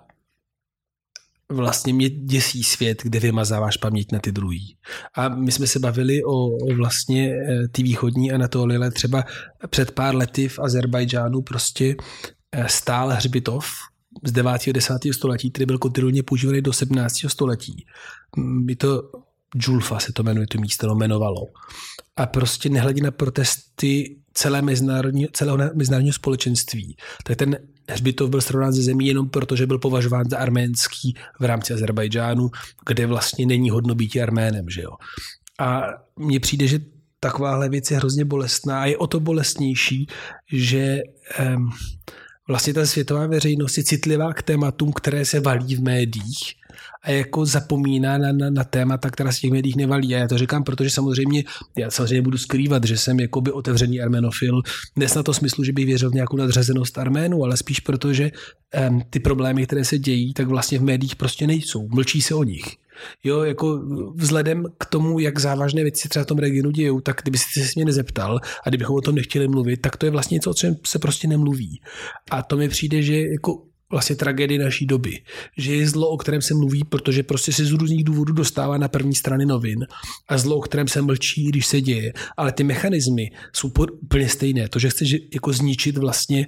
vlastně 1.48 1.92
mě 1.92 2.10
děsí 2.10 2.64
svět, 2.64 3.02
kde 3.02 3.20
vymazáváš 3.20 3.76
paměť 3.76 4.12
na 4.12 4.18
ty 4.18 4.32
druhý. 4.32 4.76
A 5.14 5.28
my 5.28 5.52
jsme 5.52 5.66
se 5.66 5.78
bavili 5.78 6.24
o, 6.24 6.46
o 6.46 6.74
vlastně 6.76 7.32
eh, 7.32 7.68
ty 7.68 7.82
východní 7.82 8.32
Anatolile. 8.32 8.90
Třeba 8.90 9.24
před 9.70 9.90
pár 9.90 10.14
lety 10.14 10.48
v 10.48 10.58
Azerbajdžánu 10.58 11.42
prostě 11.42 11.96
eh, 12.52 12.68
stál 12.68 13.08
hřbitov 13.08 13.66
z 14.24 14.32
9. 14.32 14.50
a 14.50 14.72
10. 14.72 14.94
století, 15.12 15.50
který 15.50 15.66
byl 15.66 15.78
kontinuálně 15.78 16.22
používaný 16.22 16.62
do 16.62 16.72
17. 16.72 17.14
století. 17.28 17.86
Je 18.68 18.76
to 18.76 19.02
Julfa 19.54 19.98
se 19.98 20.12
to 20.12 20.22
jmenuje, 20.22 20.46
to 20.46 20.60
místo 20.60 20.86
no, 20.86 20.94
jmenovalo. 20.94 21.46
A 22.16 22.26
prostě 22.26 22.68
nehledí 22.68 23.00
na 23.00 23.10
protesty 23.10 24.16
celé 24.34 24.62
mezinárodní, 24.62 25.26
celého 25.32 25.58
mezinárodního 25.74 26.14
společenství. 26.14 26.96
Tak 27.24 27.36
ten 27.36 27.58
hřbitov 27.88 28.30
byl 28.30 28.40
srovnán 28.40 28.72
ze 28.72 28.82
zemí 28.82 29.06
jenom 29.06 29.28
proto, 29.28 29.56
že 29.56 29.66
byl 29.66 29.78
považován 29.78 30.24
za 30.30 30.38
arménský 30.38 31.14
v 31.40 31.44
rámci 31.44 31.74
Azerbajdžánu, 31.74 32.50
kde 32.86 33.06
vlastně 33.06 33.46
není 33.46 33.70
hodno 33.70 33.94
být 33.94 34.16
Arménem. 34.16 34.68
Že 34.68 34.82
jo? 34.82 34.90
A 35.60 35.82
mně 36.16 36.40
přijde, 36.40 36.66
že 36.66 36.80
takováhle 37.20 37.68
věc 37.68 37.90
je 37.90 37.96
hrozně 37.96 38.24
bolestná 38.24 38.82
a 38.82 38.86
je 38.86 38.96
o 38.96 39.06
to 39.06 39.20
bolestnější, 39.20 40.06
že 40.52 41.00
um, 41.54 41.70
vlastně 42.52 42.74
ta 42.74 42.86
světová 42.86 43.26
veřejnost 43.26 43.78
je 43.78 43.84
citlivá 43.84 44.32
k 44.34 44.42
tématům, 44.42 44.92
které 44.92 45.24
se 45.24 45.40
valí 45.40 45.76
v 45.76 45.82
médiích 45.82 46.54
a 47.02 47.10
jako 47.10 47.46
zapomíná 47.46 48.18
na, 48.18 48.32
na, 48.32 48.50
na 48.50 48.64
témata, 48.64 49.10
která 49.10 49.32
se 49.32 49.40
těch 49.40 49.50
médiích 49.50 49.76
nevalí. 49.76 50.14
A 50.14 50.18
já 50.18 50.28
to 50.28 50.38
říkám, 50.38 50.64
protože 50.64 50.90
samozřejmě, 50.90 51.44
já 51.78 51.90
samozřejmě 51.90 52.22
budu 52.22 52.38
skrývat, 52.38 52.84
že 52.84 52.98
jsem 52.98 53.20
jakoby 53.20 53.52
otevřený 53.52 54.00
armenofil, 54.00 54.62
dnes 54.96 55.14
na 55.14 55.22
to 55.22 55.34
smyslu, 55.34 55.64
že 55.64 55.72
bych 55.72 55.86
věřil 55.86 56.10
v 56.10 56.14
nějakou 56.14 56.36
nadřazenost 56.36 56.98
Arménu, 56.98 57.44
ale 57.44 57.56
spíš 57.56 57.80
proto, 57.80 58.12
že 58.12 58.30
um, 58.88 59.02
ty 59.10 59.20
problémy, 59.20 59.66
které 59.66 59.84
se 59.84 59.98
dějí, 59.98 60.34
tak 60.34 60.46
vlastně 60.48 60.78
v 60.78 60.82
médiích 60.82 61.16
prostě 61.16 61.46
nejsou. 61.46 61.88
Mlčí 61.88 62.22
se 62.22 62.34
o 62.34 62.44
nich. 62.44 62.76
Jo, 63.24 63.42
jako 63.42 63.80
vzhledem 64.14 64.64
k 64.78 64.86
tomu, 64.86 65.18
jak 65.18 65.38
závažné 65.38 65.82
věci 65.82 66.08
třeba 66.08 66.24
v 66.24 66.26
tom 66.26 66.38
regionu 66.38 66.70
dějou, 66.70 67.00
tak 67.00 67.20
kdyby 67.22 67.38
se 67.38 67.60
mě 67.76 67.84
nezeptal 67.84 68.40
a 68.66 68.68
kdybychom 68.68 68.96
o 68.96 69.00
tom 69.00 69.14
nechtěli 69.14 69.48
mluvit, 69.48 69.76
tak 69.76 69.96
to 69.96 70.06
je 70.06 70.10
vlastně 70.10 70.34
něco, 70.34 70.50
o 70.50 70.54
čem 70.54 70.76
se 70.86 70.98
prostě 70.98 71.28
nemluví. 71.28 71.80
A 72.30 72.42
to 72.42 72.56
mi 72.56 72.68
přijde, 72.68 73.02
že 73.02 73.20
jako 73.20 73.62
vlastně 73.92 74.16
tragédie 74.16 74.64
naší 74.64 74.86
doby. 74.86 75.18
Že 75.58 75.74
je 75.74 75.88
zlo, 75.88 76.08
o 76.08 76.16
kterém 76.16 76.42
se 76.42 76.54
mluví, 76.54 76.84
protože 76.84 77.22
prostě 77.22 77.52
se 77.52 77.64
z 77.64 77.72
různých 77.72 78.04
důvodů 78.04 78.32
dostává 78.32 78.78
na 78.78 78.88
první 78.88 79.14
strany 79.14 79.46
novin 79.46 79.86
a 80.28 80.38
zlo, 80.38 80.56
o 80.56 80.60
kterém 80.60 80.88
se 80.88 81.02
mlčí, 81.02 81.44
když 81.48 81.66
se 81.66 81.80
děje. 81.80 82.12
Ale 82.36 82.52
ty 82.52 82.64
mechanismy 82.64 83.30
jsou 83.52 83.72
úplně 84.02 84.28
stejné. 84.28 84.68
To, 84.68 84.78
že 84.78 84.90
chceš 84.90 85.16
jako 85.32 85.52
zničit 85.52 85.96
vlastně 85.96 86.46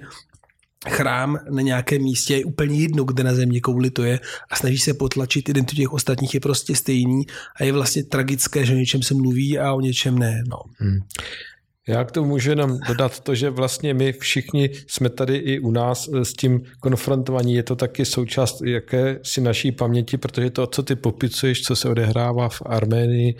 chrám 0.89 1.39
na 1.49 1.61
nějakém 1.61 2.01
místě 2.01 2.37
je 2.37 2.45
úplně 2.45 2.79
jedno, 2.79 3.03
kde 3.03 3.23
na 3.23 3.33
země 3.33 3.61
kouli 3.61 3.89
to 3.89 4.03
je 4.03 4.19
a 4.51 4.55
snaží 4.55 4.77
se 4.77 4.93
potlačit 4.93 5.49
identitu 5.49 5.81
těch 5.81 5.93
ostatních 5.93 6.33
je 6.33 6.39
prostě 6.39 6.75
stejný 6.75 7.23
a 7.59 7.63
je 7.63 7.71
vlastně 7.71 8.03
tragické, 8.03 8.65
že 8.65 8.73
o 8.73 8.77
něčem 8.77 9.03
se 9.03 9.13
mluví 9.13 9.59
a 9.59 9.73
o 9.73 9.81
něčem 9.81 10.19
ne. 10.19 10.43
No. 10.49 10.57
Hmm. 10.77 10.99
Já 11.87 12.03
k 12.03 12.11
tomu 12.11 12.27
můžu 12.27 12.49
jenom 12.49 12.79
dodat 12.87 13.19
to, 13.19 13.35
že 13.35 13.49
vlastně 13.49 13.93
my 13.93 14.13
všichni 14.13 14.69
jsme 14.87 15.09
tady 15.09 15.35
i 15.35 15.59
u 15.59 15.71
nás 15.71 16.09
s 16.23 16.33
tím 16.33 16.61
konfrontovaní. 16.79 17.53
Je 17.53 17.63
to 17.63 17.75
taky 17.75 18.05
součást 18.05 18.61
jaké 18.61 19.19
si 19.23 19.41
naší 19.41 19.71
paměti, 19.71 20.17
protože 20.17 20.49
to, 20.49 20.67
co 20.67 20.83
ty 20.83 20.95
popisuješ, 20.95 21.61
co 21.61 21.75
se 21.75 21.89
odehrává 21.89 22.49
v 22.49 22.61
Arménii, 22.65 23.35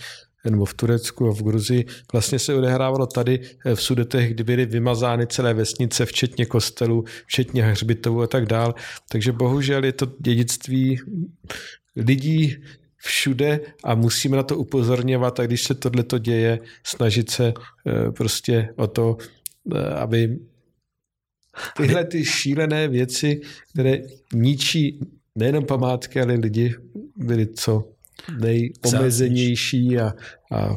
nebo 0.49 0.65
v 0.65 0.73
Turecku 0.73 1.27
a 1.27 1.33
v 1.33 1.43
Gruzii, 1.43 1.85
vlastně 2.13 2.39
se 2.39 2.55
odehrávalo 2.55 3.07
tady 3.07 3.39
v 3.75 3.81
Sudetech, 3.81 4.33
kdy 4.33 4.43
byly 4.43 4.65
vymazány 4.65 5.27
celé 5.27 5.53
vesnice, 5.53 6.05
včetně 6.05 6.45
kostelů, 6.45 7.03
včetně 7.27 7.63
hřbitovů 7.63 8.21
a 8.21 8.27
tak 8.27 8.45
dál. 8.45 8.75
Takže 9.09 9.31
bohužel 9.31 9.85
je 9.85 9.91
to 9.91 10.07
dědictví 10.19 10.99
lidí, 11.95 12.55
všude 12.97 13.59
a 13.83 13.95
musíme 13.95 14.37
na 14.37 14.43
to 14.43 14.57
upozorňovat 14.57 15.39
a 15.39 15.45
když 15.45 15.63
se 15.63 15.73
tohle 15.73 16.03
děje, 16.19 16.59
snažit 16.83 17.29
se 17.29 17.53
eh, 17.87 18.11
prostě 18.11 18.69
o 18.75 18.87
to, 18.87 19.17
eh, 19.75 19.89
aby 19.89 20.39
tyhle 21.77 22.05
ty 22.05 22.25
šílené 22.25 22.87
věci, 22.87 23.41
které 23.73 23.97
ničí 24.33 24.99
nejenom 25.35 25.65
památky, 25.65 26.21
ale 26.21 26.33
lidi, 26.33 26.75
byly 27.17 27.47
co 27.47 27.94
nejomezenější 28.39 29.99
a, 29.99 30.13
a 30.51 30.75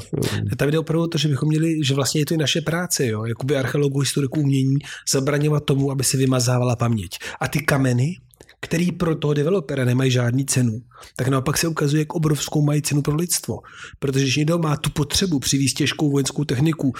Tam 0.56 0.70
jde 0.70 0.78
opravdu 0.78 1.06
to, 1.06 1.18
že 1.18 1.28
bychom 1.28 1.48
měli, 1.48 1.84
že 1.84 1.94
vlastně 1.94 2.20
je 2.20 2.26
to 2.26 2.34
i 2.34 2.36
naše 2.36 2.60
práce, 2.60 3.06
jo, 3.06 3.24
jakoby 3.24 3.56
archeologů, 3.56 4.00
historiků 4.00 4.40
umění, 4.40 4.76
zabraňovat 5.12 5.64
tomu, 5.64 5.90
aby 5.90 6.04
se 6.04 6.16
vymazávala 6.16 6.76
paměť. 6.76 7.18
A 7.40 7.48
ty 7.48 7.58
kameny, 7.58 8.16
který 8.60 8.92
pro 8.92 9.14
toho 9.14 9.34
developera 9.34 9.84
nemají 9.84 10.10
žádný 10.10 10.46
cenu, 10.46 10.80
tak 11.16 11.28
naopak 11.28 11.58
se 11.58 11.68
ukazuje, 11.68 12.00
jak 12.00 12.14
obrovskou 12.14 12.62
mají 12.62 12.82
cenu 12.82 13.02
pro 13.02 13.16
lidstvo. 13.16 13.58
Protože 13.98 14.24
když 14.24 14.36
někdo 14.36 14.58
má 14.58 14.76
tu 14.76 14.90
potřebu 14.90 15.38
přivést 15.38 15.72
těžkou 15.72 16.10
vojenskou 16.10 16.44
techniku 16.44 16.92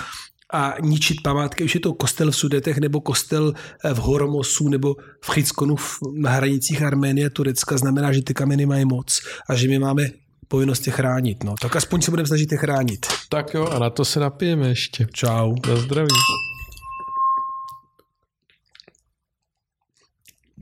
a 0.53 0.75
ničit 0.81 1.23
památky, 1.23 1.65
už 1.65 1.75
je 1.75 1.81
to 1.81 1.95
kostel 1.95 2.31
v 2.31 2.37
Sudetech 2.37 2.79
nebo 2.79 3.01
kostel 3.01 3.53
eh, 3.85 3.95
v 3.95 3.99
Horomosu 3.99 4.69
nebo 4.69 4.97
v 5.25 5.31
Chyckonu 5.31 5.77
na 6.15 6.31
hranicích 6.31 6.83
Arménie 6.83 7.27
a 7.27 7.31
Turecka, 7.31 7.77
znamená, 7.77 8.13
že 8.13 8.23
ty 8.23 8.35
kameny 8.35 8.67
mají 8.67 8.85
moc 8.85 9.21
a 9.49 9.55
že 9.55 9.69
my 9.69 9.79
máme 9.79 10.11
povinnost 10.49 10.87
je 10.87 10.93
chránit. 10.93 11.45
No. 11.45 11.55
Tak 11.61 11.77
aspoň 11.77 12.03
se 12.03 12.11
budeme 12.11 12.27
snažit 12.27 12.53
je 12.53 12.59
chránit. 12.59 13.07
Tak 13.29 13.55
jo, 13.55 13.67
a 13.67 13.79
na 13.79 13.91
to 13.91 14.05
se 14.05 14.21
napijeme 14.21 14.69
ještě. 14.69 15.07
Čau. 15.13 15.55
Na 15.69 15.77
zdraví. 15.77 16.09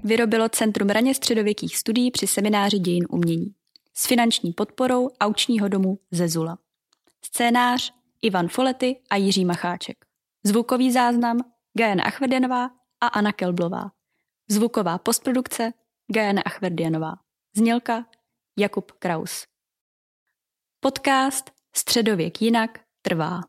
vyrobilo 0.06 0.48
Centrum 0.48 0.88
raně 0.88 1.14
středověkých 1.14 1.76
studií 1.76 2.10
při 2.10 2.26
semináři 2.26 2.78
dějin 2.78 3.06
umění 3.10 3.54
s 3.94 4.06
finanční 4.06 4.52
podporou 4.52 5.08
aučního 5.20 5.68
domu 5.68 5.98
Zezula. 6.10 6.58
Scénář 7.24 7.94
Ivan 8.22 8.48
Folety 8.48 8.96
a 9.10 9.16
Jiří 9.16 9.44
Macháček. 9.44 10.04
Zvukový 10.44 10.92
záznam 10.92 11.38
Gajana 11.78 12.04
Achverdianová 12.04 12.70
a 13.00 13.06
Anna 13.06 13.32
Kelblová. 13.32 13.90
Zvuková 14.50 14.98
postprodukce 14.98 15.72
Gajana 16.12 16.42
Achverdianová. 16.42 17.12
Znělka 17.56 18.06
Jakub 18.58 18.92
Kraus. 18.92 19.46
Podcast 20.86 21.50
Středověk 21.76 22.42
jinak 22.42 22.70
trvá. 23.02 23.40